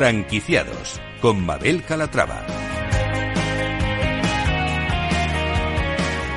Franquiciados 0.00 0.98
con 1.20 1.44
Mabel 1.44 1.84
Calatrava. 1.84 2.40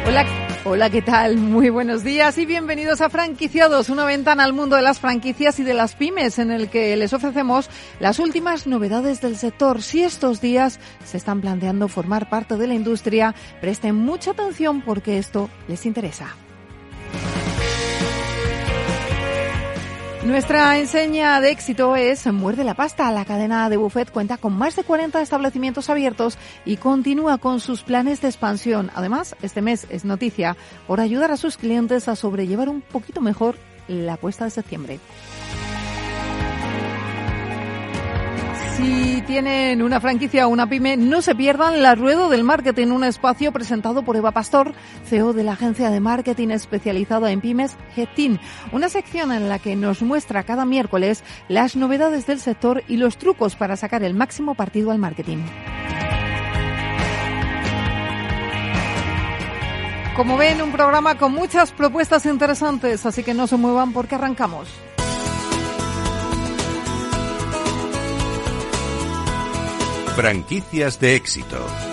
Hola, 0.05 0.26
hola, 0.66 0.90
¿qué 0.90 1.02
tal? 1.02 1.38
Muy 1.38 1.70
buenos 1.70 2.04
días 2.04 2.38
y 2.38 2.45
bienvenidos 2.45 2.99
a 2.99 3.09
Franquiciados, 3.09 3.88
una 3.88 4.04
ventana 4.04 4.44
al 4.44 4.52
mundo 4.52 4.76
de 4.76 4.81
las 4.81 4.99
franquicias 4.99 5.62
y 5.62 5.63
de 5.63 5.73
las 5.73 5.95
pymes 5.95 6.40
en 6.40 6.52
el 6.52 6.68
que 6.68 6.98
les 6.98 7.13
ofrecemos 7.13 7.70
las 8.02 8.20
últimas 8.20 8.68
novedades 8.68 9.21
del 9.21 9.38
sector. 9.38 9.82
Si 9.82 10.04
estos 10.04 10.41
días 10.41 10.82
se 11.05 11.16
están 11.16 11.40
planteando 11.40 11.88
formar 11.88 12.30
parte 12.30 12.57
de 12.57 12.68
la 12.68 12.73
industria, 12.73 13.34
presten 13.62 13.95
mucha 13.95 14.32
atención 14.32 14.82
porque 14.82 15.18
esto 15.18 15.49
les 15.70 15.85
interesa. 15.85 16.35
Nuestra 20.26 20.80
enseña 20.80 21.41
de 21.41 21.52
éxito 21.52 21.98
es 21.98 22.26
Muerde 22.27 22.63
la 22.63 22.76
Pasta. 22.76 23.12
La 23.12 23.26
cadena 23.26 23.70
de 23.70 23.76
buffet 23.76 24.09
cuenta 24.09 24.38
con 24.38 24.54
más 24.54 24.73
de 24.77 24.86
40 24.86 25.22
establecimientos 25.22 25.90
abiertos 25.90 26.38
y 26.63 26.77
continúa 26.77 27.40
con 27.40 27.60
sus 27.60 27.84
planes 27.84 28.21
de 28.21 28.29
expansión. 28.29 28.90
Además, 28.96 29.35
este 29.41 29.62
mes 29.62 29.85
es 29.90 30.05
noticia 30.05 30.55
por 30.88 31.01
ayudar 31.01 31.32
a 31.32 31.38
sus 31.38 31.57
clientes 31.57 32.07
a 32.07 32.16
sobrellevar 32.16 32.70
un 32.70 32.79
poquito 32.79 33.20
mejor 33.20 33.57
la 33.90 34.16
cuesta 34.16 34.46
de 34.46 34.51
septiembre. 34.51 34.99
Si 38.84 39.21
tienen 39.21 39.81
una 39.81 40.01
franquicia 40.01 40.45
o 40.45 40.49
una 40.49 40.67
pyme, 40.67 40.98
no 40.98 41.21
se 41.21 41.35
pierdan 41.35 41.81
la 41.81 41.95
Ruedo 41.95 42.27
del 42.27 42.43
Marketing, 42.43 42.87
un 42.87 43.05
espacio 43.05 43.53
presentado 43.53 44.03
por 44.03 44.17
Eva 44.17 44.31
Pastor, 44.31 44.73
CEO 45.05 45.31
de 45.31 45.45
la 45.45 45.53
agencia 45.53 45.89
de 45.89 46.01
marketing 46.01 46.49
especializada 46.49 47.31
en 47.31 47.39
pymes 47.39 47.77
Getin, 47.95 48.41
una 48.73 48.89
sección 48.89 49.31
en 49.31 49.48
la 49.48 49.57
que 49.57 49.77
nos 49.77 50.01
muestra 50.01 50.43
cada 50.43 50.65
miércoles 50.65 51.23
las 51.48 51.77
novedades 51.77 52.27
del 52.27 52.41
sector 52.41 52.84
y 52.89 52.98
los 52.98 53.15
trucos 53.15 53.55
para 53.55 53.77
sacar 53.77 54.04
el 54.04 54.15
máximo 54.15 54.54
partido 54.54 54.91
al 54.91 54.99
marketing. 54.99 55.37
Como 60.17 60.35
ven, 60.35 60.61
un 60.61 60.73
programa 60.73 61.17
con 61.17 61.31
muchas 61.31 61.71
propuestas 61.71 62.26
interesantes, 62.26 63.05
así 63.05 63.23
que 63.23 63.34
no 63.34 63.48
se 63.48 63.55
muevan 63.55 63.93
porque 63.93 64.16
arrancamos. 64.16 64.67
Franquicias 70.16 71.00
de 71.00 71.16
éxito. 71.16 71.93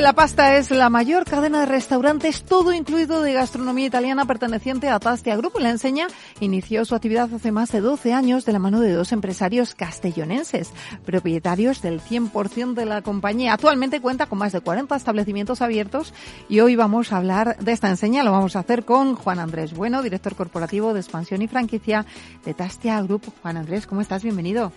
La 0.00 0.14
Pasta 0.14 0.56
es 0.56 0.70
la 0.70 0.88
mayor 0.88 1.26
cadena 1.26 1.60
de 1.60 1.66
restaurantes, 1.66 2.42
todo 2.44 2.72
incluido 2.72 3.20
de 3.20 3.34
gastronomía 3.34 3.84
italiana 3.84 4.24
perteneciente 4.24 4.88
a 4.88 4.98
Tastia 4.98 5.36
Group. 5.36 5.58
La 5.58 5.68
enseña 5.68 6.06
inició 6.40 6.86
su 6.86 6.94
actividad 6.94 7.32
hace 7.34 7.52
más 7.52 7.70
de 7.70 7.80
12 7.80 8.14
años 8.14 8.46
de 8.46 8.52
la 8.52 8.58
mano 8.58 8.80
de 8.80 8.92
dos 8.92 9.12
empresarios 9.12 9.74
castellonenses, 9.74 10.72
propietarios 11.04 11.82
del 11.82 12.00
100% 12.00 12.72
de 12.72 12.86
la 12.86 13.02
compañía. 13.02 13.52
Actualmente 13.52 14.00
cuenta 14.00 14.24
con 14.24 14.38
más 14.38 14.52
de 14.52 14.62
40 14.62 14.96
establecimientos 14.96 15.60
abiertos 15.60 16.14
y 16.48 16.60
hoy 16.60 16.76
vamos 16.76 17.12
a 17.12 17.18
hablar 17.18 17.58
de 17.58 17.72
esta 17.72 17.90
enseña. 17.90 18.24
Lo 18.24 18.32
vamos 18.32 18.56
a 18.56 18.60
hacer 18.60 18.86
con 18.86 19.16
Juan 19.16 19.38
Andrés 19.38 19.74
Bueno, 19.74 20.02
director 20.02 20.34
corporativo 20.34 20.94
de 20.94 21.00
expansión 21.00 21.42
y 21.42 21.48
franquicia 21.48 22.06
de 22.46 22.54
Tastia 22.54 23.02
Group. 23.02 23.30
Juan 23.42 23.58
Andrés, 23.58 23.86
¿cómo 23.86 24.00
estás? 24.00 24.22
Bienvenido. 24.22 24.72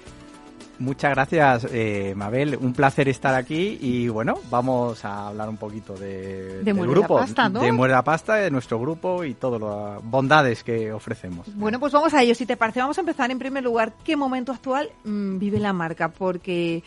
Muchas 0.84 1.12
gracias, 1.12 1.68
eh, 1.72 2.14
Mabel. 2.14 2.58
Un 2.60 2.74
placer 2.74 3.08
estar 3.08 3.34
aquí 3.36 3.78
y 3.80 4.10
bueno, 4.10 4.36
vamos 4.52 5.06
a 5.06 5.30
hablar 5.30 5.48
un 5.48 5.56
poquito 5.56 5.94
de, 5.94 6.58
De 6.58 6.64
del 6.66 6.74
Muerde 6.74 6.94
la 6.94 7.00
grupo, 7.00 7.18
Pasta, 7.20 7.48
¿no? 7.48 7.62
de 7.62 7.88
la 7.88 8.04
Pasta, 8.04 8.36
de 8.36 8.52
nuestro 8.52 8.78
grupo 8.82 9.24
y 9.24 9.34
todas 9.34 9.62
las 9.62 10.04
bondades 10.04 10.62
que 10.62 10.92
ofrecemos. 10.92 11.48
Bueno, 11.56 11.80
pues 11.80 11.94
vamos 11.94 12.14
a 12.14 12.22
ello. 12.22 12.36
Si 12.36 12.46
te 12.46 12.58
parece, 12.58 12.82
vamos 12.82 12.98
a 12.98 13.02
empezar 13.02 13.32
en 13.32 13.40
primer 13.40 13.64
lugar. 13.64 13.94
¿Qué 14.04 14.18
momento 14.18 14.52
actual 14.52 14.90
mm, 15.06 15.38
vive 15.38 15.58
la 15.58 15.72
marca? 15.72 16.10
Porque 16.10 16.84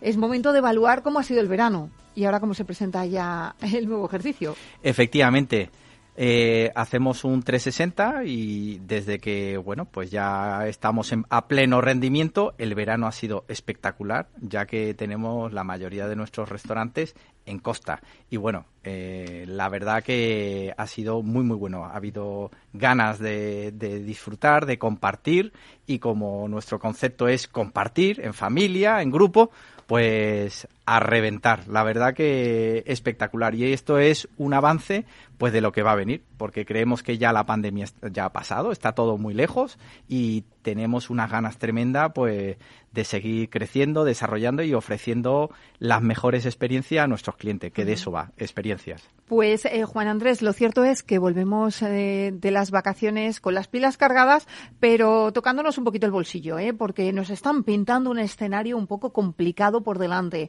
es 0.00 0.16
momento 0.16 0.52
de 0.52 0.58
evaluar 0.58 1.04
cómo 1.04 1.20
ha 1.20 1.22
sido 1.22 1.40
el 1.40 1.46
verano 1.46 1.88
y 2.16 2.24
ahora 2.24 2.40
cómo 2.40 2.52
se 2.52 2.64
presenta 2.64 3.06
ya 3.06 3.54
el 3.60 3.86
nuevo 3.86 4.06
ejercicio. 4.06 4.56
Efectivamente, 4.82 5.70
eh, 6.16 6.72
hacemos 6.74 7.24
un 7.24 7.42
360 7.42 8.24
y 8.24 8.78
desde 8.86 9.18
que, 9.18 9.56
bueno, 9.58 9.84
pues 9.84 10.10
ya 10.10 10.66
estamos 10.66 11.12
en- 11.12 11.26
a 11.30 11.46
pleno 11.46 11.80
rendimiento, 11.80 12.54
el 12.58 12.74
verano 12.74 13.06
ha 13.06 13.12
sido 13.12 13.44
espectacular, 13.48 14.28
ya 14.40 14.66
que 14.66 14.94
tenemos 14.94 15.52
la 15.52 15.64
mayoría 15.64 16.08
de 16.08 16.16
nuestros 16.16 16.48
restaurantes 16.48 17.14
en 17.44 17.58
costa. 17.60 18.00
Y 18.30 18.38
bueno, 18.38 18.64
eh, 18.82 19.44
la 19.46 19.68
verdad 19.68 20.02
que 20.02 20.72
ha 20.76 20.86
sido 20.86 21.22
muy, 21.22 21.44
muy 21.44 21.56
bueno. 21.56 21.84
Ha 21.84 21.94
habido 21.96 22.50
ganas 22.72 23.18
de, 23.18 23.70
de 23.72 24.00
disfrutar, 24.00 24.66
de 24.66 24.78
compartir 24.78 25.52
y 25.86 25.98
como 26.00 26.48
nuestro 26.48 26.78
concepto 26.80 27.28
es 27.28 27.46
compartir 27.46 28.20
en 28.20 28.34
familia, 28.34 29.00
en 29.00 29.10
grupo, 29.12 29.50
pues 29.86 30.66
a 30.84 30.98
reventar. 30.98 31.68
La 31.68 31.84
verdad 31.84 32.14
que 32.14 32.82
espectacular. 32.86 33.54
Y 33.54 33.72
esto 33.72 33.98
es 33.98 34.28
un 34.36 34.52
avance 34.52 35.04
pues 35.38 35.52
de 35.52 35.60
lo 35.60 35.72
que 35.72 35.82
va 35.82 35.92
a 35.92 35.96
venir, 35.96 36.24
porque 36.36 36.64
creemos 36.64 37.02
que 37.02 37.18
ya 37.18 37.32
la 37.32 37.46
pandemia 37.46 37.86
ya 38.10 38.26
ha 38.26 38.32
pasado, 38.32 38.72
está 38.72 38.92
todo 38.92 39.18
muy 39.18 39.34
lejos 39.34 39.78
y 40.08 40.44
tenemos 40.62 41.10
unas 41.10 41.30
ganas 41.30 41.58
tremenda 41.58 42.08
pues 42.10 42.56
de 42.92 43.04
seguir 43.04 43.50
creciendo, 43.50 44.04
desarrollando 44.04 44.62
y 44.62 44.72
ofreciendo 44.72 45.50
las 45.78 46.02
mejores 46.02 46.46
experiencias 46.46 47.04
a 47.04 47.06
nuestros 47.06 47.36
clientes, 47.36 47.70
que 47.72 47.84
de 47.84 47.92
eso 47.92 48.10
va, 48.10 48.32
experiencias. 48.38 49.08
Pues 49.26 49.66
eh, 49.66 49.84
Juan 49.84 50.08
Andrés, 50.08 50.40
lo 50.40 50.52
cierto 50.52 50.82
es 50.82 51.02
que 51.02 51.18
volvemos 51.18 51.82
eh, 51.82 52.32
de 52.34 52.50
las 52.50 52.70
vacaciones 52.70 53.40
con 53.40 53.54
las 53.54 53.68
pilas 53.68 53.96
cargadas, 53.98 54.48
pero 54.80 55.32
tocándonos 55.32 55.76
un 55.78 55.84
poquito 55.84 56.06
el 56.06 56.12
bolsillo, 56.12 56.58
¿eh? 56.58 56.72
porque 56.72 57.12
nos 57.12 57.28
están 57.28 57.62
pintando 57.62 58.10
un 58.10 58.18
escenario 58.18 58.78
un 58.78 58.86
poco 58.86 59.12
complicado 59.12 59.82
por 59.82 59.98
delante. 59.98 60.48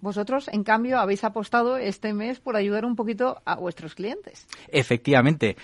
Vosotros, 0.00 0.48
en 0.48 0.64
cambio, 0.64 0.98
habéis 0.98 1.24
apostado 1.24 1.76
este 1.76 2.12
mes 2.14 2.40
por 2.40 2.56
ayudar 2.56 2.84
un 2.84 2.96
poquito 2.96 3.40
a 3.44 3.56
vuestros 3.56 3.94
clientes. 3.94 4.46
Efectivamente. 4.68 5.56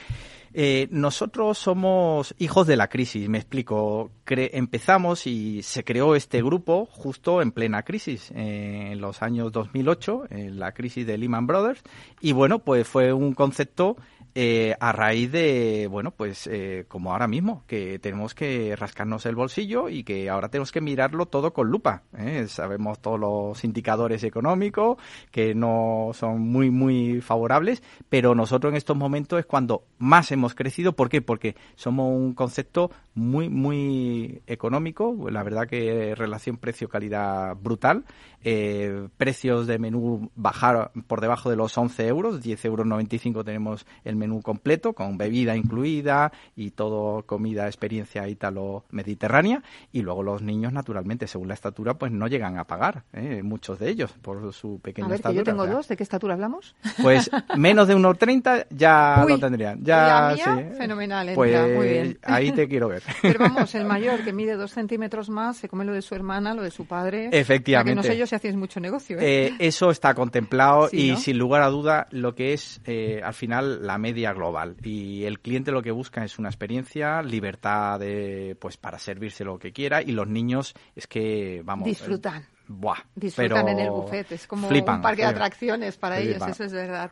Eh, 0.59 0.89
nosotros 0.91 1.59
somos 1.59 2.35
hijos 2.39 2.67
de 2.67 2.77
la 2.77 2.89
crisis, 2.89 3.29
me 3.29 3.37
explico. 3.37 4.11
Cre- 4.25 4.49
empezamos 4.55 5.27
y 5.27 5.63
se 5.63 5.85
creó 5.85 6.17
este 6.17 6.43
grupo 6.43 6.87
justo 6.91 7.43
en 7.43 7.53
plena 7.53 7.83
crisis, 7.83 8.31
eh, 8.35 8.93
en 8.93 9.01
los 9.03 9.21
años 9.21 9.53
2008, 9.53 10.25
en 10.31 10.59
la 10.59 10.73
crisis 10.73 11.07
de 11.07 11.19
Lehman 11.19 11.47
Brothers. 11.47 11.83
Y 12.23 12.33
bueno, 12.33 12.61
pues 12.61 12.89
fue 12.89 13.13
un 13.13 13.35
concepto 13.35 13.97
eh, 14.39 14.77
a 14.81 14.93
raíz 14.93 15.33
de, 15.33 15.89
bueno, 15.91 16.11
pues 16.11 16.47
eh, 16.47 16.85
como 16.89 17.13
ahora 17.13 17.27
mismo, 17.27 17.65
que 17.67 17.99
tenemos 17.99 18.35
que 18.35 18.77
rascarnos 18.77 19.25
el 19.25 19.35
bolsillo 19.35 19.89
y 19.89 20.05
que 20.05 20.29
ahora 20.29 20.51
tenemos 20.51 20.73
que 20.73 20.83
mirarlo 20.83 21.25
todo 21.25 21.55
con 21.55 21.71
lupa. 21.71 22.03
¿eh? 22.19 22.45
Sabemos 22.47 22.99
todos 23.01 23.19
los 23.19 23.65
indicadores 23.65 24.23
económicos 24.25 24.99
que 25.31 25.55
no 25.55 26.11
son 26.13 26.43
muy, 26.43 26.71
muy 26.71 27.23
favorables, 27.23 27.83
pero 28.11 28.35
nosotros 28.35 28.73
en 28.73 28.77
estos 28.77 28.95
momentos 28.95 29.39
es 29.39 29.47
cuando 29.47 29.85
más 29.97 30.31
hemos 30.33 30.55
crecido. 30.55 30.93
¿Por 30.93 31.09
qué? 31.09 31.23
Porque 31.23 31.57
somos 31.75 32.15
un 32.15 32.35
concepto 32.35 32.91
muy, 33.15 33.49
muy 33.49 34.43
económico. 34.47 35.31
La 35.31 35.45
verdad 35.45 35.67
que 35.67 36.15
relación 36.15 36.59
precio-calidad 36.59 37.57
brutal. 37.57 38.05
Eh, 38.49 39.09
precios 39.17 39.67
de 39.67 39.79
menú 39.79 40.31
bajar 40.37 40.93
por 41.09 41.21
debajo 41.21 41.51
de 41.51 41.57
los 41.57 41.77
11 41.77 42.07
euros, 42.07 42.43
10 42.43 42.65
euros 42.67 42.87
95 42.87 43.43
tenemos 43.43 43.87
el 44.05 44.15
menú 44.15 44.26
completo 44.43 44.93
con 44.93 45.17
bebida 45.19 45.57
incluida 45.57 46.33
y 46.55 46.71
todo 46.71 47.23
comida, 47.25 47.67
experiencia 47.67 48.29
ítalo-mediterránea 48.29 49.63
y 49.93 50.03
luego 50.03 50.23
los 50.23 50.43
niños 50.43 50.73
naturalmente 50.73 51.27
según 51.27 51.49
la 51.49 51.55
estatura 51.55 51.95
pues 51.95 52.13
no 52.13 52.27
llegan 52.29 52.59
a 52.59 52.65
pagar, 52.65 53.05
¿eh? 53.13 53.43
muchos 53.43 53.79
de 53.79 53.89
ellos 53.91 54.13
por 54.23 54.53
su 54.53 54.79
pequeña 54.81 55.07
a 55.07 55.11
ver, 55.11 55.17
que 55.17 55.29
estatura. 55.29 55.39
yo 55.41 55.45
tengo 55.45 55.63
o 55.63 55.67
sea, 55.67 55.75
dos. 55.75 55.89
¿De 55.89 55.97
qué 55.97 56.03
estatura 56.03 56.35
hablamos? 56.35 56.75
Pues 57.03 57.31
menos 57.57 57.89
de 57.89 57.97
1,30 57.97 58.67
ya 58.71 59.23
Uy, 59.25 59.33
lo 59.33 59.39
tendrían. 59.39 59.83
Ya, 59.83 60.07
la 60.29 60.35
mía, 60.35 60.69
sí. 60.73 60.77
fenomenal, 60.79 61.31
Pues 61.35 61.53
entra, 61.55 61.77
muy 61.77 61.89
bien. 61.89 62.19
ahí 62.23 62.53
te 62.53 62.69
quiero 62.69 62.89
ver. 62.89 63.03
Pero 63.23 63.39
vamos, 63.41 63.75
el 63.75 63.85
mayor, 63.85 64.25
que 64.25 64.33
mide 64.33 64.55
dos 64.57 64.73
centímetros 64.73 65.29
más, 65.29 65.57
se 65.57 65.69
come 65.69 65.85
lo 65.85 65.93
de 65.93 66.03
su 66.03 66.15
hermana, 66.15 66.55
lo 66.55 66.63
de 66.63 66.71
su 66.71 66.87
padre. 66.87 67.29
Efectivamente. 67.33 67.95
No 67.95 68.03
sé 68.03 68.17
yo 68.17 68.27
si 68.27 68.35
hacéis 68.35 68.57
mucho 68.57 68.81
negocio. 68.81 69.19
¿eh? 69.19 69.47
Eh, 69.49 69.55
eso 69.59 69.91
está 69.91 70.15
contemplado 70.15 70.89
Sí, 70.89 71.09
y 71.09 71.11
¿no? 71.13 71.17
sin 71.19 71.39
lugar 71.39 71.63
a 71.63 71.69
duda 71.69 72.07
lo 72.11 72.35
que 72.35 72.53
es 72.53 72.81
al 73.23 73.35
final 73.35 73.87
la 73.87 73.99
media 73.99 74.16
global 74.33 74.77
y 74.83 75.25
el 75.25 75.41
cliente 75.41 75.73
lo 75.73 75.83
que 75.83 75.91
busca 75.91 76.25
es 76.25 76.39
una 76.39 76.49
experiencia, 76.49 77.23
libertad 77.23 78.01
de 78.01 78.57
pues 78.61 78.77
para 78.77 78.99
servirse 78.99 79.45
lo 79.45 79.59
que 79.59 79.73
quiera 79.73 80.03
y 80.03 80.13
los 80.13 80.29
niños 80.29 80.75
es 80.95 81.07
que 81.07 81.63
vamos 81.65 81.87
Disfrutan. 81.87 82.47
Eh, 82.69 82.73
buah. 82.73 82.99
Disfrutan 83.15 83.69
en 83.69 83.79
el 83.79 83.91
buffet, 83.91 84.33
es 84.33 84.47
como 84.47 84.69
flipan, 84.69 84.97
un 84.97 85.03
parque 85.03 85.23
de 85.23 85.29
flipan. 85.29 85.43
atracciones 85.43 85.97
para 85.97 86.19
ellos, 86.19 86.43
eso 86.47 86.65
es 86.65 86.73
verdad. 86.73 87.11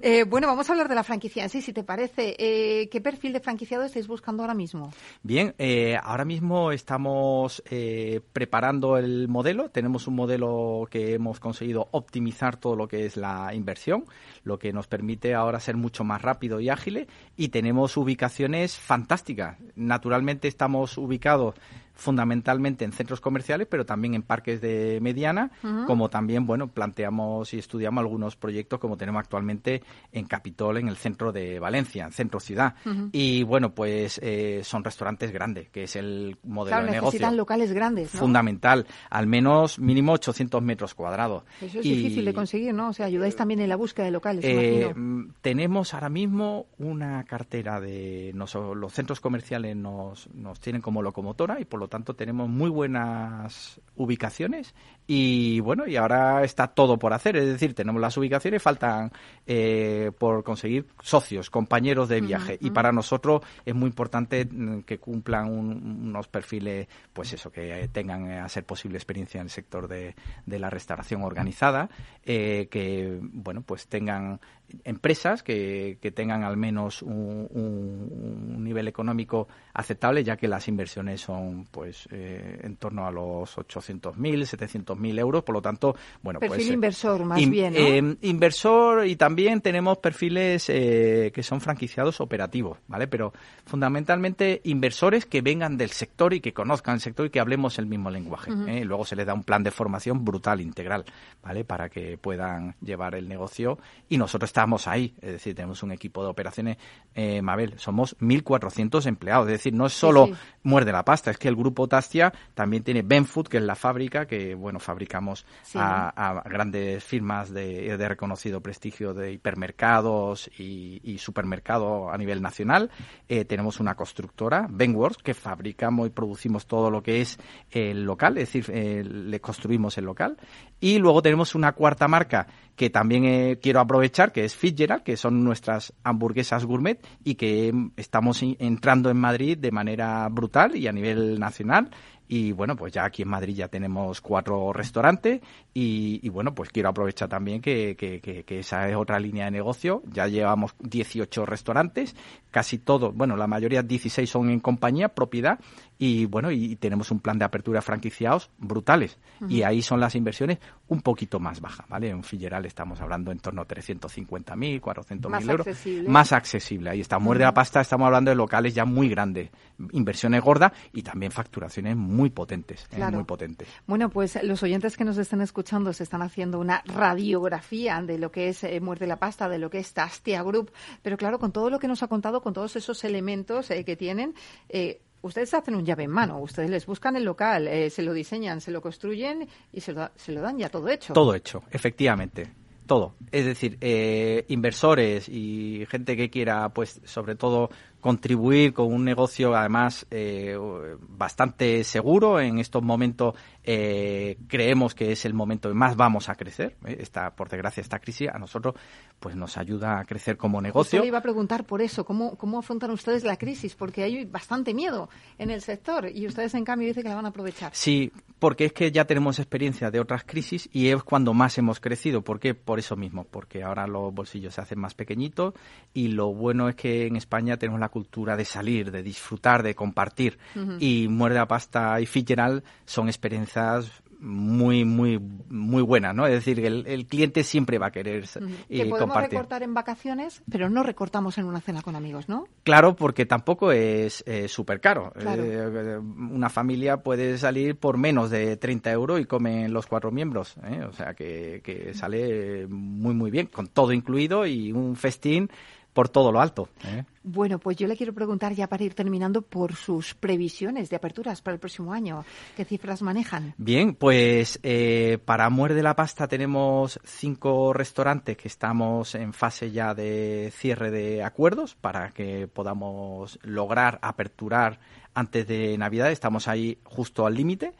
Eh, 0.00 0.24
bueno, 0.24 0.46
vamos 0.46 0.68
a 0.68 0.72
hablar 0.72 0.88
de 0.88 0.94
la 0.94 1.04
franquicia 1.04 1.42
en 1.42 1.48
sí, 1.48 1.62
si 1.62 1.72
te 1.72 1.84
parece. 1.84 2.36
Eh, 2.38 2.88
¿Qué 2.88 3.00
perfil 3.00 3.32
de 3.32 3.40
franquiciado 3.40 3.84
estáis 3.84 4.06
buscando 4.06 4.42
ahora 4.42 4.54
mismo? 4.54 4.92
Bien, 5.22 5.54
eh, 5.58 5.96
ahora 6.02 6.24
mismo 6.24 6.72
estamos 6.72 7.62
eh, 7.70 8.20
preparando 8.32 8.96
el 8.96 9.28
modelo. 9.28 9.70
Tenemos 9.70 10.06
un 10.06 10.14
modelo 10.14 10.86
que 10.90 11.14
hemos 11.14 11.40
conseguido 11.40 11.88
optimizar 11.92 12.56
todo 12.56 12.76
lo 12.76 12.88
que 12.88 13.06
es 13.06 13.16
la 13.16 13.54
inversión, 13.54 14.04
lo 14.44 14.58
que 14.58 14.72
nos 14.72 14.86
permite 14.86 15.34
ahora 15.34 15.60
ser 15.60 15.76
mucho 15.76 16.04
más 16.04 16.22
rápido 16.22 16.60
y 16.60 16.68
ágil. 16.68 17.06
Y 17.36 17.48
tenemos 17.48 17.96
ubicaciones 17.96 18.76
fantásticas. 18.76 19.58
Naturalmente 19.74 20.48
estamos 20.48 20.98
ubicados 20.98 21.54
fundamentalmente 21.94 22.84
en 22.84 22.92
centros 22.92 23.20
comerciales, 23.20 23.66
pero 23.70 23.86
también 23.86 24.14
en 24.14 24.22
parques 24.22 24.60
de 24.60 24.98
mediana, 25.00 25.50
como 25.86 26.08
también, 26.08 26.46
bueno, 26.46 26.68
planteamos 26.68 27.54
y 27.54 27.58
estudiamos 27.58 28.02
algunos 28.02 28.36
proyectos 28.36 28.78
como 28.80 28.96
tenemos 28.96 29.20
actualmente 29.20 29.82
en 30.12 30.24
Capitol, 30.26 30.78
en 30.78 30.88
el 30.88 30.96
centro 30.96 31.32
de 31.32 31.58
Valencia, 31.58 32.04
en 32.04 32.12
centro 32.12 32.40
ciudad. 32.40 32.74
Y 33.12 33.42
bueno, 33.44 33.74
pues 33.74 34.18
eh, 34.22 34.60
son 34.64 34.84
restaurantes 34.84 35.32
grandes, 35.32 35.68
que 35.70 35.84
es 35.84 35.96
el 35.96 36.36
modelo 36.42 36.76
Claro, 36.78 36.86
de 36.86 36.92
necesitan 37.00 37.20
negocio. 37.20 37.36
locales 37.36 37.72
grandes, 37.72 38.14
¿no? 38.14 38.20
Fundamental, 38.20 38.86
al 39.10 39.26
menos 39.26 39.78
mínimo 39.78 40.12
800 40.12 40.62
metros 40.62 40.94
cuadrados. 40.94 41.44
Eso 41.60 41.80
es 41.80 41.86
Y- 41.86 41.94
difícil 41.96 42.24
de 42.24 42.34
conseguir, 42.34 42.74
¿no? 42.74 42.88
O 42.88 42.92
sea, 42.92 43.06
ayudáis 43.06 43.36
también 43.36 43.60
en 43.60 43.68
la 43.68 43.76
búsqueda 43.76 44.06
de 44.06 44.12
locales, 44.12 44.44
eh, 44.44 44.92
mm, 44.94 45.30
tenemos 45.40 45.94
ahora 45.94 46.08
mismo 46.08 46.66
una 46.78 47.24
cartera 47.24 47.80
de 47.80 48.32
nos- 48.34 48.54
los 48.54 48.92
centros 48.92 49.20
comerciales 49.20 49.76
nos, 49.76 50.28
nos 50.34 50.60
tienen 50.60 50.82
como 50.82 51.02
locomotora 51.02 51.60
y 51.60 51.64
por 51.64 51.80
lo 51.80 51.88
tanto 51.92 52.14
tenemos 52.16 52.48
muy 52.48 52.70
buenas 52.70 53.80
ubicaciones 53.96 54.74
y 55.06 55.60
bueno 55.60 55.86
y 55.86 55.96
ahora 55.96 56.42
está 56.42 56.68
todo 56.68 56.98
por 56.98 57.12
hacer. 57.12 57.36
Es 57.36 57.46
decir 57.46 57.74
tenemos 57.74 58.00
las 58.00 58.16
ubicaciones 58.16 58.62
faltan 58.62 59.12
eh, 59.46 60.10
por 60.18 60.42
conseguir 60.42 60.86
socios 61.02 61.50
compañeros 61.50 62.08
de 62.08 62.20
viaje. 62.22 62.58
Y 62.60 62.70
para 62.70 62.92
nosotros 62.92 63.42
es 63.66 63.74
muy 63.74 63.88
importante 63.88 64.46
mm, 64.50 64.80
que 64.80 64.98
cumplan 64.98 65.50
un- 65.50 66.06
unos 66.08 66.28
perfiles 66.28 66.88
pues 67.12 67.32
eso 67.34 67.50
que 67.52 67.82
eh, 67.84 67.88
tengan 67.88 68.30
eh, 68.30 68.38
a 68.40 68.48
ser 68.48 68.64
posible 68.64 68.96
experiencia 68.96 69.40
en 69.40 69.46
el 69.46 69.50
sector 69.50 69.86
de, 69.86 70.14
de 70.46 70.58
la 70.58 70.70
restauración 70.70 71.22
organizada 71.22 71.90
eh, 72.24 72.68
que 72.70 73.18
bueno 73.20 73.62
pues 73.62 73.86
tengan 73.86 74.40
empresas 74.84 75.42
que, 75.42 75.98
que 76.00 76.10
tengan 76.10 76.42
al 76.44 76.56
menos 76.56 77.02
un, 77.02 77.48
un- 77.50 78.52
un 78.56 78.64
nivel 78.64 78.88
económico 78.88 79.48
aceptable 79.74 80.24
ya 80.24 80.36
que 80.36 80.48
las 80.48 80.68
inversiones 80.68 81.20
son 81.20 81.66
pues 81.70 82.08
eh, 82.10 82.60
en 82.62 82.76
torno 82.76 83.06
a 83.06 83.10
los 83.10 83.56
800.000 83.56 84.14
700.000 84.14 85.18
euros 85.18 85.42
por 85.44 85.54
lo 85.54 85.62
tanto 85.62 85.94
bueno 86.22 86.40
Perfil 86.40 86.58
pues 86.58 86.70
inversor, 86.70 87.24
más 87.24 87.40
in- 87.40 87.50
bien, 87.50 87.74
¿no? 87.74 87.78
eh, 87.80 88.16
inversor 88.22 89.06
y 89.06 89.16
también 89.16 89.60
tenemos 89.60 89.98
perfiles 89.98 90.68
eh, 90.68 91.30
que 91.34 91.42
son 91.42 91.60
franquiciados 91.60 92.20
operativos, 92.20 92.78
¿vale? 92.88 93.06
Pero 93.08 93.32
fundamentalmente 93.64 94.60
inversores 94.64 95.26
que 95.26 95.40
vengan 95.42 95.76
del 95.76 95.90
sector 95.90 96.34
y 96.34 96.40
que 96.40 96.52
conozcan 96.52 96.94
el 96.94 97.00
sector 97.00 97.26
y 97.26 97.30
que 97.30 97.40
hablemos 97.40 97.78
el 97.78 97.86
mismo 97.86 98.10
lenguaje. 98.10 98.50
¿eh? 98.68 98.84
Luego 98.84 99.04
se 99.04 99.16
les 99.16 99.26
da 99.26 99.34
un 99.34 99.42
plan 99.44 99.62
de 99.62 99.70
formación 99.70 100.24
brutal, 100.24 100.60
integral, 100.60 101.04
¿vale? 101.42 101.64
Para 101.64 101.88
que 101.88 102.16
puedan 102.18 102.74
llevar 102.80 103.14
el 103.14 103.28
negocio 103.28 103.78
y 104.08 104.18
nosotros 104.18 104.48
estamos 104.50 104.61
ahí, 104.86 105.14
es 105.20 105.32
decir, 105.32 105.54
tenemos 105.54 105.82
un 105.82 105.92
equipo 105.92 106.22
de 106.22 106.30
operaciones, 106.30 106.76
eh, 107.14 107.42
Mabel, 107.42 107.74
somos 107.78 108.16
1.400 108.20 109.06
empleados, 109.06 109.46
es 109.46 109.52
decir, 109.52 109.74
no 109.74 109.86
es 109.86 109.92
solo 109.92 110.26
sí. 110.26 110.34
muerde 110.62 110.92
la 110.92 111.04
pasta, 111.04 111.30
es 111.30 111.38
que 111.38 111.48
el 111.48 111.56
grupo 111.56 111.88
Tastia 111.88 112.32
también 112.54 112.82
tiene 112.82 113.02
Benfood, 113.02 113.48
que 113.48 113.58
es 113.58 113.62
la 113.62 113.74
fábrica 113.74 114.26
que, 114.26 114.54
bueno, 114.54 114.78
fabricamos 114.78 115.44
Sí. 115.62 115.78
a, 115.80 116.08
a 116.08 116.42
grandes 116.48 117.02
firmas 117.04 117.50
de, 117.52 117.96
de 117.96 118.08
reconocido 118.08 118.60
prestigio 118.60 119.14
de 119.14 119.32
hipermercados 119.32 120.50
y, 120.58 121.00
y 121.04 121.18
supermercados 121.18 122.12
a 122.12 122.16
nivel 122.18 122.42
nacional. 122.42 122.90
Eh, 123.28 123.44
tenemos 123.44 123.80
una 123.80 123.94
constructora, 123.94 124.66
Benworth, 124.70 125.20
que 125.22 125.34
fabricamos 125.34 126.06
y 126.06 126.10
producimos 126.10 126.66
todo 126.66 126.90
lo 126.90 127.02
que 127.02 127.20
es 127.20 127.38
el 127.70 128.04
local, 128.04 128.38
es 128.38 128.52
decir, 128.52 128.64
eh, 128.74 129.02
le 129.04 129.40
construimos 129.40 129.98
el 129.98 130.04
local. 130.04 130.36
Y 130.80 130.98
luego 130.98 131.22
tenemos 131.22 131.54
una 131.54 131.72
cuarta 131.72 132.08
marca 132.08 132.46
que 132.76 132.90
también 132.90 133.24
eh, 133.24 133.58
quiero 133.60 133.80
aprovechar, 133.80 134.32
que 134.32 134.44
es 134.44 134.56
Fitzgerald, 134.56 135.02
que 135.02 135.16
son 135.16 135.44
nuestras 135.44 135.92
hamburguesas 136.04 136.64
gourmet 136.64 136.98
y 137.24 137.34
que 137.34 137.72
mm, 137.72 137.92
estamos 137.96 138.42
entrando 138.42 139.10
en 139.10 139.18
Madrid 139.18 139.58
de 139.58 139.70
manera 139.70 140.28
brutal 140.28 140.76
y 140.76 140.86
a 140.86 140.92
nivel 140.92 141.38
nacional. 141.38 141.90
Y 142.34 142.52
bueno, 142.52 142.76
pues 142.76 142.94
ya 142.94 143.04
aquí 143.04 143.20
en 143.20 143.28
Madrid 143.28 143.54
ya 143.54 143.68
tenemos 143.68 144.22
cuatro 144.22 144.72
restaurantes 144.72 145.42
y, 145.74 146.18
y 146.22 146.28
bueno, 146.30 146.54
pues 146.54 146.70
quiero 146.70 146.88
aprovechar 146.88 147.28
también 147.28 147.60
que, 147.60 147.94
que- 147.94 148.20
que- 148.22 148.42
que 148.44 148.60
esa 148.60 148.88
es 148.88 148.96
otra 148.96 149.20
línea 149.20 149.44
de 149.44 149.50
negocio. 149.50 150.02
Ya 150.10 150.26
llevamos 150.28 150.74
18 150.80 151.44
restaurantes, 151.44 152.16
casi 152.50 152.78
todos, 152.78 153.14
bueno, 153.14 153.36
la 153.36 153.46
mayoría 153.46 153.82
16 153.82 154.30
son 154.30 154.48
en 154.48 154.60
compañía, 154.60 155.10
propiedad 155.10 155.58
y 155.98 156.24
bueno, 156.24 156.50
y 156.50 156.74
tenemos 156.76 157.10
un 157.10 157.20
plan 157.20 157.38
de 157.38 157.44
apertura 157.44 157.82
franquiciados 157.82 158.50
brutales. 158.56 159.18
Y 159.48 159.62
ahí 159.62 159.82
son 159.82 160.00
las 160.00 160.14
inversiones 160.14 160.58
un 160.88 161.02
poquito 161.02 161.38
más 161.38 161.60
bajas, 161.60 161.86
¿vale? 161.88 162.08
En 162.08 162.22
Figueral 162.24 162.64
estamos 162.64 163.00
hablando 163.02 163.30
en 163.30 163.40
torno 163.40 163.60
a 163.62 163.66
350.000, 163.68 164.80
400.000 164.80 165.28
Más 165.28 165.48
euros. 165.48 165.66
accesible. 165.66 166.08
Más 166.08 166.32
accesible. 166.32 166.90
Ahí 166.90 167.00
está. 167.02 167.18
Muerde 167.18 167.44
la 167.44 167.52
pasta, 167.54 167.80
estamos 167.82 168.06
hablando 168.06 168.30
de 168.30 168.36
locales 168.36 168.74
ya 168.74 168.84
muy 168.84 169.08
grandes, 169.08 169.50
inversiones 169.92 170.42
gordas 170.42 170.72
y 170.92 171.02
también 171.02 171.30
facturaciones 171.30 171.94
muy 171.96 172.21
potentes. 172.30 172.86
¿eh? 172.92 173.10
Muy 173.10 173.24
potentes. 173.24 173.68
Bueno, 173.86 174.10
pues 174.10 174.42
los 174.42 174.62
oyentes 174.62 174.96
que 174.96 175.04
nos 175.04 175.18
estén 175.18 175.40
escuchando 175.40 175.92
se 175.92 176.04
están 176.04 176.22
haciendo 176.22 176.58
una 176.58 176.82
radiografía 176.86 178.00
de 178.02 178.18
lo 178.18 178.30
que 178.30 178.48
es 178.48 178.64
eh, 178.64 178.80
Muerde 178.80 179.06
la 179.06 179.18
Pasta, 179.18 179.48
de 179.48 179.58
lo 179.58 179.70
que 179.70 179.78
es 179.78 179.92
Tastia 179.92 180.42
Group, 180.42 180.72
pero 181.02 181.16
claro, 181.16 181.38
con 181.38 181.52
todo 181.52 181.70
lo 181.70 181.78
que 181.78 181.88
nos 181.88 182.02
ha 182.02 182.08
contado, 182.08 182.40
con 182.40 182.52
todos 182.52 182.76
esos 182.76 183.04
elementos 183.04 183.70
eh, 183.70 183.84
que 183.84 183.96
tienen, 183.96 184.34
eh, 184.68 185.00
ustedes 185.22 185.52
hacen 185.54 185.74
un 185.74 185.84
llave 185.84 186.04
en 186.04 186.10
mano, 186.10 186.40
ustedes 186.40 186.70
les 186.70 186.86
buscan 186.86 187.16
el 187.16 187.24
local, 187.24 187.68
se 187.90 188.02
lo 188.02 188.12
diseñan, 188.12 188.60
se 188.60 188.72
lo 188.72 188.82
construyen 188.82 189.48
y 189.72 189.80
se 189.80 189.92
lo, 189.92 190.10
se 190.16 190.32
lo 190.32 190.40
dan 190.40 190.58
ya 190.58 190.68
todo 190.68 190.88
hecho. 190.88 191.12
Todo 191.12 191.34
hecho, 191.34 191.62
efectivamente. 191.70 192.62
Todo. 192.86 193.14
Es 193.30 193.46
decir, 193.46 193.78
eh, 193.80 194.44
inversores 194.48 195.28
y 195.28 195.86
gente 195.88 196.16
que 196.16 196.30
quiera, 196.30 196.68
pues, 196.70 197.00
sobre 197.04 197.36
todo, 197.36 197.70
contribuir 198.02 198.74
con 198.74 198.92
un 198.92 199.04
negocio, 199.04 199.54
además, 199.54 200.04
eh, 200.10 200.58
bastante 200.98 201.84
seguro. 201.84 202.40
En 202.40 202.58
estos 202.58 202.82
momentos 202.82 203.36
eh, 203.62 204.38
creemos 204.48 204.92
que 204.92 205.12
es 205.12 205.24
el 205.24 205.34
momento 205.34 205.68
que 205.68 205.74
más 205.76 205.96
vamos 205.96 206.28
a 206.28 206.34
crecer. 206.34 206.76
¿eh? 206.84 206.96
Esta, 206.98 207.30
por 207.30 207.48
desgracia, 207.48 207.80
esta 207.80 208.00
crisis 208.00 208.28
a 208.28 208.38
nosotros, 208.38 208.74
pues, 209.20 209.36
nos 209.36 209.56
ayuda 209.56 210.00
a 210.00 210.04
crecer 210.04 210.36
como 210.36 210.60
negocio. 210.60 211.00
le 211.00 211.06
iba 211.06 211.18
a 211.18 211.22
preguntar 211.22 211.64
por 211.64 211.80
eso, 211.80 212.04
¿cómo, 212.04 212.36
¿cómo 212.36 212.58
afrontan 212.58 212.90
ustedes 212.90 213.22
la 213.22 213.36
crisis? 213.36 213.76
Porque 213.76 214.02
hay 214.02 214.24
bastante 214.24 214.74
miedo 214.74 215.08
en 215.38 215.52
el 215.52 215.62
sector 215.62 216.10
y 216.12 216.26
ustedes, 216.26 216.54
en 216.54 216.64
cambio, 216.64 216.88
dicen 216.88 217.04
que 217.04 217.08
la 217.08 217.14
van 217.14 217.26
a 217.26 217.28
aprovechar. 217.28 217.70
Sí, 217.72 218.10
porque 218.40 218.64
es 218.64 218.72
que 218.72 218.90
ya 218.90 219.04
tenemos 219.04 219.38
experiencia 219.38 219.92
de 219.92 220.00
otras 220.00 220.24
crisis 220.24 220.68
y 220.72 220.88
es 220.88 221.04
cuando 221.04 221.34
más 221.34 221.56
hemos 221.56 221.78
crecido. 221.78 222.22
¿Por 222.22 222.40
qué? 222.40 222.56
Por 222.56 222.80
eso 222.80 222.96
mismo, 222.96 223.22
porque 223.30 223.62
ahora 223.62 223.86
los 223.86 224.12
bolsillos 224.12 224.54
se 224.54 224.60
hacen 224.60 224.80
más 224.80 224.94
pequeñitos 224.94 225.54
y 225.94 226.08
lo 226.08 226.34
bueno 226.34 226.68
es 226.68 226.74
que 226.74 227.06
en 227.06 227.14
España 227.14 227.56
tenemos 227.56 227.78
la 227.78 227.91
cultura 227.92 228.36
de 228.36 228.44
salir, 228.44 228.90
de 228.90 229.02
disfrutar, 229.02 229.62
de 229.62 229.74
compartir. 229.76 230.38
Y 230.80 231.06
Muerde 231.08 231.38
la 231.38 231.46
Pasta 231.46 232.00
y 232.00 232.06
Fitzgerald 232.06 232.64
son 232.86 233.08
experiencias 233.08 234.02
muy, 234.22 234.84
muy, 234.84 235.18
muy 235.18 235.82
buenas, 235.82 236.14
¿no? 236.14 236.26
Es 236.26 236.32
decir, 236.32 236.64
el, 236.64 236.86
el 236.86 237.06
cliente 237.06 237.42
siempre 237.42 237.78
va 237.78 237.88
a 237.88 237.90
querer 237.90 238.24
y 238.68 238.78
que 238.78 238.84
podemos 238.84 239.00
compartir. 239.00 239.30
recortar 239.30 239.62
en 239.64 239.74
vacaciones, 239.74 240.42
pero 240.48 240.70
no 240.70 240.84
recortamos 240.84 241.38
en 241.38 241.46
una 241.46 241.60
cena 241.60 241.82
con 241.82 241.96
amigos, 241.96 242.28
¿no? 242.28 242.46
Claro, 242.62 242.94
porque 242.94 243.26
tampoco 243.26 243.72
es 243.72 244.24
súper 244.46 244.80
caro. 244.80 245.12
Claro. 245.18 245.42
Eh, 245.44 245.98
una 245.98 246.48
familia 246.48 246.98
puede 246.98 247.36
salir 247.36 247.76
por 247.76 247.98
menos 247.98 248.30
de 248.30 248.56
30 248.56 248.92
euros 248.92 249.20
y 249.20 249.24
comen 249.24 249.72
los 249.72 249.86
cuatro 249.86 250.12
miembros. 250.12 250.54
¿eh? 250.62 250.84
O 250.88 250.92
sea 250.92 251.14
que, 251.14 251.60
que 251.64 251.92
sale 251.92 252.68
muy, 252.68 253.14
muy 253.14 253.32
bien, 253.32 253.48
con 253.48 253.66
todo 253.66 253.92
incluido 253.92 254.46
y 254.46 254.70
un 254.70 254.94
festín 254.94 255.50
por 255.92 256.08
todo 256.08 256.32
lo 256.32 256.40
alto. 256.40 256.68
¿eh? 256.84 257.04
Bueno, 257.22 257.58
pues 257.58 257.76
yo 257.76 257.86
le 257.86 257.96
quiero 257.96 258.12
preguntar 258.12 258.54
ya 258.54 258.66
para 258.66 258.84
ir 258.84 258.94
terminando 258.94 259.42
por 259.42 259.74
sus 259.74 260.14
previsiones 260.14 260.90
de 260.90 260.96
aperturas 260.96 261.42
para 261.42 261.54
el 261.54 261.60
próximo 261.60 261.92
año. 261.92 262.24
¿Qué 262.56 262.64
cifras 262.64 263.02
manejan? 263.02 263.54
Bien, 263.58 263.94
pues 263.94 264.58
eh, 264.62 265.18
para 265.24 265.48
Muerde 265.50 265.82
la 265.82 265.94
Pasta 265.94 266.26
tenemos 266.26 266.98
cinco 267.04 267.72
restaurantes 267.72 268.36
que 268.36 268.48
estamos 268.48 269.14
en 269.14 269.32
fase 269.32 269.70
ya 269.70 269.94
de 269.94 270.52
cierre 270.56 270.90
de 270.90 271.22
acuerdos 271.22 271.74
para 271.74 272.10
que 272.10 272.48
podamos 272.48 273.38
lograr 273.42 273.98
aperturar 274.02 274.80
antes 275.14 275.46
de 275.46 275.76
Navidad. 275.78 276.10
Estamos 276.10 276.48
ahí 276.48 276.78
justo 276.84 277.26
al 277.26 277.34
límite. 277.34 277.72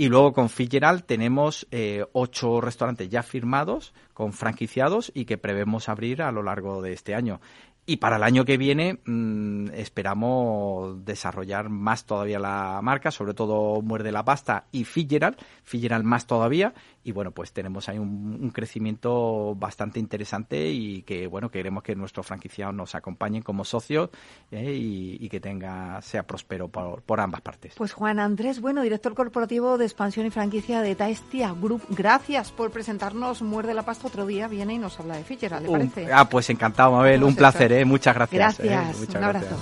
Y 0.00 0.08
luego 0.08 0.32
con 0.32 0.48
Fitzgerald 0.48 1.04
tenemos 1.04 1.66
eh, 1.70 2.06
ocho 2.12 2.62
restaurantes 2.62 3.10
ya 3.10 3.22
firmados 3.22 3.92
con 4.14 4.32
franquiciados 4.32 5.12
y 5.14 5.26
que 5.26 5.36
prevemos 5.36 5.90
abrir 5.90 6.22
a 6.22 6.32
lo 6.32 6.42
largo 6.42 6.80
de 6.80 6.94
este 6.94 7.14
año. 7.14 7.42
Y 7.86 7.96
para 7.96 8.16
el 8.16 8.22
año 8.22 8.44
que 8.44 8.56
viene 8.56 9.00
mm, 9.04 9.70
esperamos 9.74 11.04
desarrollar 11.04 11.70
más 11.70 12.04
todavía 12.04 12.38
la 12.38 12.80
marca, 12.82 13.10
sobre 13.10 13.34
todo 13.34 13.82
Muerde 13.82 14.12
la 14.12 14.24
Pasta 14.24 14.66
y 14.70 14.84
Fitzgerald, 14.84 15.36
Fitzgerald 15.64 16.04
más 16.04 16.26
todavía. 16.26 16.74
Y 17.02 17.12
bueno, 17.12 17.30
pues 17.30 17.52
tenemos 17.52 17.88
ahí 17.88 17.98
un, 17.98 18.50
crecimiento 18.50 19.54
bastante 19.54 19.98
interesante 19.98 20.70
y 20.70 21.02
que 21.02 21.26
bueno, 21.26 21.50
queremos 21.50 21.82
que 21.82 21.94
nuestros 21.94 22.26
franquiciados 22.26 22.74
nos 22.74 22.94
acompañen 22.94 23.42
como 23.42 23.64
socios 23.64 24.10
eh, 24.50 24.74
y, 24.74 25.28
que 25.30 25.40
tenga 25.40 26.02
sea 26.02 26.24
próspero 26.24 26.68
por, 26.68 27.20
ambas 27.20 27.40
partes. 27.40 27.74
Pues 27.76 27.92
Juan 27.92 28.18
Andrés, 28.18 28.60
bueno, 28.60 28.82
director 28.82 29.14
corporativo 29.14 29.78
de 29.78 29.84
expansión 29.84 30.26
y 30.26 30.30
franquicia 30.30 30.82
de 30.82 30.94
Taestia 30.94 31.52
Group, 31.52 31.82
gracias 31.88 32.50
por 32.50 32.70
presentarnos 32.70 33.40
Muerde 33.42 33.72
la 33.72 33.84
Pasta 33.84 34.08
otro 34.08 34.26
día, 34.26 34.48
viene 34.48 34.74
y 34.74 34.78
nos 34.78 34.98
habla 34.98 35.16
de 35.16 35.24
Fitzgerald, 35.24 35.66
¿le 35.66 35.72
parece? 35.72 36.12
ah, 36.12 36.28
pues 36.28 36.50
encantado, 36.50 36.92
Mabel, 36.92 37.22
un 37.22 37.36
placer, 37.36 37.69
¿eh? 37.72 37.84
muchas 37.84 38.14
gracias. 38.14 38.60
¿eh? 38.60 38.68
Gracias, 38.68 39.14
un 39.14 39.24
abrazo. 39.24 39.56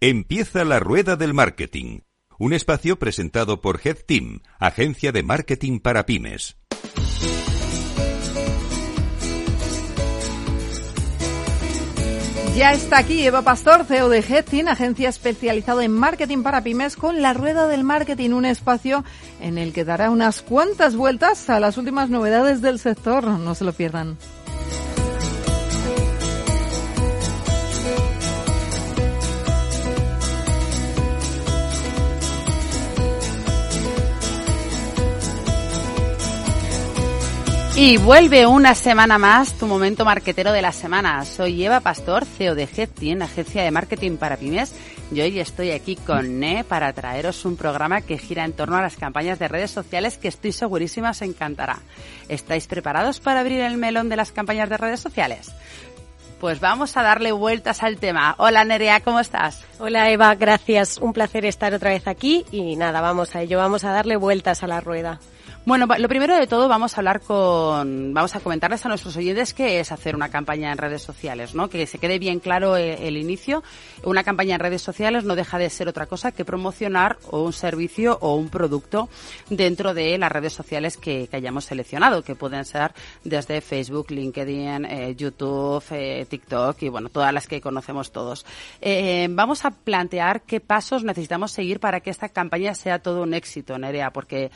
Empieza 0.00 0.64
la 0.64 0.78
rueda 0.78 1.16
del 1.16 1.34
marketing, 1.34 2.02
un 2.38 2.52
espacio 2.52 3.00
presentado 3.00 3.60
por 3.60 3.80
Head 3.84 3.98
Team, 4.06 4.42
agencia 4.60 5.10
de 5.10 5.24
marketing 5.24 5.80
para 5.80 6.06
pymes. 6.06 6.56
Ya 12.56 12.72
está 12.72 12.98
aquí 12.98 13.24
Eva 13.24 13.42
Pastor, 13.42 13.84
CEO 13.84 14.08
de 14.08 14.18
Headteam, 14.18 14.66
agencia 14.68 15.08
especializada 15.08 15.84
en 15.84 15.92
marketing 15.92 16.42
para 16.42 16.62
pymes, 16.62 16.96
con 16.96 17.22
la 17.22 17.32
Rueda 17.32 17.68
del 17.68 17.84
Marketing, 17.84 18.30
un 18.30 18.44
espacio 18.44 19.04
en 19.40 19.58
el 19.58 19.72
que 19.72 19.84
dará 19.84 20.10
unas 20.10 20.42
cuantas 20.42 20.96
vueltas 20.96 21.48
a 21.50 21.60
las 21.60 21.78
últimas 21.78 22.10
novedades 22.10 22.60
del 22.60 22.80
sector. 22.80 23.24
No 23.24 23.54
se 23.54 23.64
lo 23.64 23.72
pierdan. 23.72 24.16
Y 37.80 37.96
vuelve 37.96 38.44
una 38.44 38.74
semana 38.74 39.18
más 39.18 39.56
tu 39.56 39.68
momento 39.68 40.04
marquetero 40.04 40.50
de 40.50 40.62
la 40.62 40.72
semana. 40.72 41.24
Soy 41.24 41.64
Eva 41.64 41.78
Pastor, 41.78 42.24
CEO 42.24 42.56
de 42.56 42.64
Headteam, 42.64 43.22
agencia 43.22 43.62
de 43.62 43.70
marketing 43.70 44.16
para 44.16 44.36
pymes. 44.36 44.74
Y 45.12 45.20
hoy 45.20 45.38
estoy 45.38 45.70
aquí 45.70 45.94
con 45.94 46.40
Ne 46.40 46.64
para 46.64 46.92
traeros 46.92 47.44
un 47.44 47.56
programa 47.56 48.00
que 48.00 48.18
gira 48.18 48.44
en 48.44 48.52
torno 48.52 48.76
a 48.76 48.82
las 48.82 48.96
campañas 48.96 49.38
de 49.38 49.46
redes 49.46 49.70
sociales 49.70 50.18
que 50.18 50.26
estoy 50.26 50.50
segurísima 50.50 51.10
os 51.10 51.22
encantará. 51.22 51.78
¿Estáis 52.28 52.66
preparados 52.66 53.20
para 53.20 53.38
abrir 53.38 53.60
el 53.60 53.76
melón 53.76 54.08
de 54.08 54.16
las 54.16 54.32
campañas 54.32 54.68
de 54.68 54.76
redes 54.76 54.98
sociales? 54.98 55.52
Pues 56.40 56.58
vamos 56.58 56.96
a 56.96 57.04
darle 57.04 57.30
vueltas 57.30 57.84
al 57.84 57.98
tema. 57.98 58.34
Hola 58.38 58.64
Nerea, 58.64 58.98
¿cómo 59.04 59.20
estás? 59.20 59.64
Hola 59.78 60.10
Eva, 60.10 60.34
gracias. 60.34 60.98
Un 60.98 61.12
placer 61.12 61.44
estar 61.44 61.72
otra 61.72 61.90
vez 61.90 62.08
aquí 62.08 62.44
y 62.50 62.74
nada, 62.74 63.00
vamos 63.00 63.36
a 63.36 63.42
ello, 63.42 63.56
vamos 63.58 63.84
a 63.84 63.92
darle 63.92 64.16
vueltas 64.16 64.64
a 64.64 64.66
la 64.66 64.80
rueda. 64.80 65.20
Bueno, 65.68 65.86
lo 65.98 66.08
primero 66.08 66.34
de 66.34 66.46
todo 66.46 66.66
vamos 66.66 66.94
a 66.94 67.00
hablar 67.02 67.20
con, 67.20 68.14
vamos 68.14 68.34
a 68.34 68.40
comentarles 68.40 68.86
a 68.86 68.88
nuestros 68.88 69.14
oyentes 69.18 69.52
qué 69.52 69.80
es 69.80 69.92
hacer 69.92 70.16
una 70.16 70.30
campaña 70.30 70.72
en 70.72 70.78
redes 70.78 71.02
sociales, 71.02 71.54
¿no? 71.54 71.68
Que 71.68 71.86
se 71.86 71.98
quede 71.98 72.18
bien 72.18 72.40
claro 72.40 72.74
el, 72.78 73.18
inicio. 73.18 73.62
Una 74.02 74.24
campaña 74.24 74.54
en 74.54 74.60
redes 74.60 74.80
sociales 74.80 75.24
no 75.24 75.36
deja 75.36 75.58
de 75.58 75.68
ser 75.68 75.86
otra 75.86 76.06
cosa 76.06 76.32
que 76.32 76.46
promocionar 76.46 77.18
o 77.30 77.42
un 77.42 77.52
servicio 77.52 78.16
o 78.22 78.34
un 78.36 78.48
producto 78.48 79.10
dentro 79.50 79.92
de 79.92 80.16
las 80.16 80.32
redes 80.32 80.54
sociales 80.54 80.96
que, 80.96 81.28
hayamos 81.32 81.66
seleccionado, 81.66 82.22
que 82.22 82.34
pueden 82.34 82.64
ser 82.64 82.94
desde 83.22 83.60
Facebook, 83.60 84.10
LinkedIn, 84.10 84.86
eh, 84.86 85.14
YouTube, 85.16 85.84
eh, 85.90 86.24
TikTok 86.30 86.82
y 86.82 86.88
bueno, 86.88 87.10
todas 87.10 87.34
las 87.34 87.46
que 87.46 87.60
conocemos 87.60 88.10
todos. 88.10 88.46
Eh, 88.80 89.26
vamos 89.28 89.66
a 89.66 89.70
plantear 89.70 90.40
qué 90.40 90.60
pasos 90.60 91.04
necesitamos 91.04 91.52
seguir 91.52 91.78
para 91.78 92.00
que 92.00 92.08
esta 92.08 92.30
campaña 92.30 92.74
sea 92.74 93.00
todo 93.00 93.22
un 93.22 93.34
éxito, 93.34 93.76
Nerea, 93.76 94.10
porque 94.14 94.50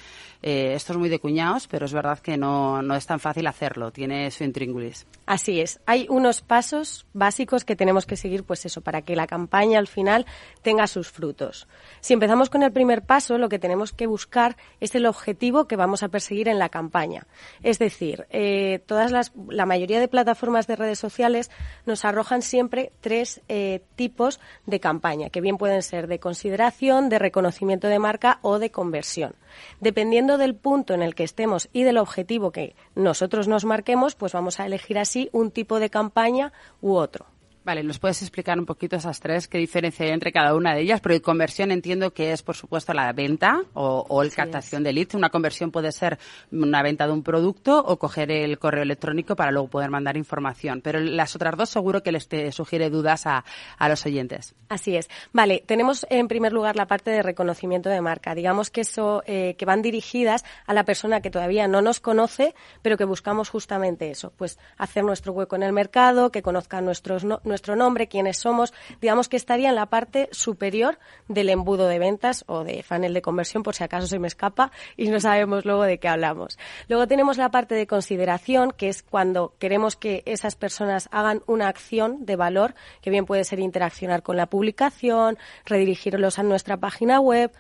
esto 0.45 0.92
es 0.95 1.01
muy 1.02 1.09
de 1.09 1.18
cuñados, 1.18 1.66
pero 1.66 1.87
es 1.87 1.92
verdad 1.92 2.21
que 2.21 2.37
no, 2.37 2.80
no 2.80 2.94
es 2.94 3.06
tan 3.06 3.18
fácil 3.18 3.49
hacerlo, 3.49 3.90
tiene 3.90 4.30
su 4.30 4.44
intríngulis. 4.44 5.04
Así 5.26 5.61
es, 5.61 5.80
hay 5.85 6.06
unos 6.09 6.42
pasos 6.42 7.06
básicos 7.12 7.64
que 7.64 7.75
tenemos 7.75 8.06
que 8.06 8.14
seguir, 8.14 8.44
pues 8.44 8.64
eso, 8.66 8.82
para 8.82 9.02
que 9.02 9.16
la 9.16 9.26
campaña 9.26 9.80
al 9.80 9.88
final 9.88 10.26
tenga 10.62 10.87
sus 10.87 11.09
frutos. 11.11 11.66
Si 12.00 12.14
empezamos 12.14 12.50
con 12.50 12.62
el 12.62 12.71
primer 12.71 13.02
paso, 13.02 13.37
lo 13.37 13.49
que 13.49 13.59
tenemos 13.59 13.92
que 13.92 14.06
buscar 14.06 14.56
es 14.78 14.94
el 14.94 15.06
objetivo 15.06 15.66
que 15.66 15.75
vamos 15.75 16.04
a 16.04 16.09
perseguir 16.09 16.47
en 16.47 16.61
la 16.61 16.68
campaña. 16.68 17.26
Es 17.64 17.80
decir, 17.80 18.28
eh, 18.30 18.80
todas 18.87 19.11
las, 19.11 19.32
la 19.49 19.66
mayoría 19.66 19.99
de 19.99 20.06
plataformas 20.06 20.68
de 20.68 20.76
redes 20.76 21.00
sociales 21.00 21.50
nos 21.85 22.04
arrojan 22.04 22.42
siempre 22.42 22.92
tres 23.00 23.40
eh, 23.49 23.82
tipos 23.97 24.38
de 24.66 24.78
campaña, 24.78 25.30
que 25.30 25.40
bien 25.40 25.59
pueden 25.59 25.82
ser 25.82 26.06
de 26.06 26.21
consideración, 26.21 27.09
de 27.09 27.18
reconocimiento 27.18 27.88
de 27.88 27.99
marca 27.99 28.38
o 28.42 28.61
de 28.61 28.71
conversión. 28.71 29.35
Dependiendo 29.80 30.38
del 30.38 30.54
punto 30.54 30.91
en 30.94 31.02
el 31.02 31.14
que 31.14 31.25
estemos 31.25 31.68
y 31.72 31.82
del 31.82 31.99
objetivo 31.99 32.52
que 32.52 32.75
nosotros 32.94 33.49
nos 33.49 33.64
marquemos, 33.64 34.14
pues 34.14 34.32
vamos 34.32 34.61
a 34.61 34.66
elegir 34.66 34.99
así 34.99 35.28
un 35.32 35.50
tipo 35.50 35.80
de 35.80 35.90
campaña 35.90 36.52
u 36.80 36.94
otro. 36.94 37.31
Vale, 37.64 37.85
¿nos 37.85 38.00
puedes 38.00 38.21
explicar 38.23 38.59
un 38.59 38.66
poquito 38.66 38.97
esas 38.97 39.21
tres? 39.21 39.47
¿Qué 39.47 39.57
diferencia 39.57 40.04
hay 40.04 40.11
entre 40.11 40.33
cada 40.33 40.57
una 40.57 40.75
de 40.75 40.81
ellas? 40.81 41.00
Porque 41.00 41.23
conversión 41.23 41.71
entiendo 41.71 42.12
que 42.12 42.33
es, 42.33 42.42
por 42.42 42.57
supuesto, 42.57 42.92
la 42.92 43.12
venta 43.12 43.62
o, 43.75 44.21
el 44.21 44.35
captación 44.35 44.83
de 44.83 44.92
leads. 44.92 45.14
Una 45.14 45.31
conversión 45.31 45.71
puede 45.71 45.92
ser 45.92 46.19
una 46.50 46.83
venta 46.83 47.07
de 47.07 47.12
un 47.12 47.23
producto 47.23 47.78
o 47.78 47.99
coger 47.99 48.33
el 48.33 48.59
correo 48.59 48.83
electrónico 48.83 49.37
para 49.37 49.52
luego 49.52 49.69
poder 49.69 49.90
mandar 49.90 50.16
información. 50.16 50.81
Pero 50.83 50.99
las 50.99 51.37
otras 51.37 51.57
dos 51.57 51.71
seguro 51.71 52.02
que 52.02 52.11
les 52.11 52.26
te 52.26 52.50
sugiere 52.50 52.90
dudas 52.90 53.26
a, 53.26 53.45
los 53.88 54.04
oyentes. 54.07 54.54
Así 54.69 54.97
es. 54.97 55.09
Vale, 55.33 55.62
tenemos 55.64 56.04
en 56.11 56.26
primer 56.26 56.52
lugar 56.52 56.75
la 56.75 56.87
parte 56.87 57.11
de 57.12 57.23
reconocimiento 57.23 57.90
de 57.90 58.00
marca. 58.00 58.35
Digamos 58.35 58.71
que 58.71 58.81
eso, 58.81 59.23
eh, 59.26 59.54
que 59.57 59.66
van 59.66 59.83
dirigidas 59.83 60.45
a 60.66 60.75
la 60.75 60.85
persona 60.85 61.21
que 61.21 61.31
todavía 61.31 61.69
no 61.69 61.81
nos 61.81 62.00
conoce, 62.00 62.54
pero 62.81 62.97
que 62.97 63.04
buscamos 63.04 63.50
justamente 63.50 64.11
eso, 64.11 64.33
pues 64.37 64.59
hacer 64.78 65.04
nuestro 65.04 65.33
hueco 65.33 65.54
en 65.54 65.62
el 65.62 65.73
mercado, 65.73 66.33
que 66.33 66.42
conozcan 66.42 66.85
nuestros 66.85 67.25
nuestro 67.52 67.76
nombre, 67.76 68.09
quiénes 68.09 68.38
somos, 68.38 68.73
digamos 69.00 69.28
que 69.28 69.37
estaría 69.37 69.68
en 69.68 69.75
la 69.75 69.87
parte 69.87 70.28
superior 70.32 70.99
del 71.28 71.50
embudo 71.50 71.87
de 71.87 71.99
ventas 71.99 72.44
o 72.49 72.64
de 72.64 72.82
funnel 72.82 73.12
de 73.14 73.23
conversión, 73.23 73.62
por 73.62 73.75
si 73.75 73.85
acaso 73.85 74.06
se 74.06 74.18
me 74.18 74.26
escapa 74.26 74.73
y 74.97 75.09
no 75.09 75.21
sabemos 75.21 75.64
luego 75.64 75.82
de 75.82 75.99
qué 75.99 76.09
hablamos. 76.09 76.59
Luego 76.88 77.06
tenemos 77.06 77.37
la 77.37 77.50
parte 77.50 77.75
de 77.75 77.87
consideración, 77.87 78.73
que 78.73 78.88
es 78.88 79.02
cuando 79.02 79.54
queremos 79.59 79.97
que 79.97 80.23
esas 80.25 80.56
personas 80.56 81.09
hagan 81.12 81.42
una 81.47 81.68
acción 81.68 82.25
de 82.25 82.37
valor, 82.37 82.75
que 83.02 83.11
bien 83.11 83.26
puede 83.26 83.44
ser 83.44 83.61
interaccionar 83.61 84.23
con 84.23 84.37
la 84.37 84.47
publicación, 84.47 85.37
redirigirlos 85.66 86.38
a 86.38 86.42
nuestra 86.42 86.78
página 86.78 87.21
web, 87.21 87.52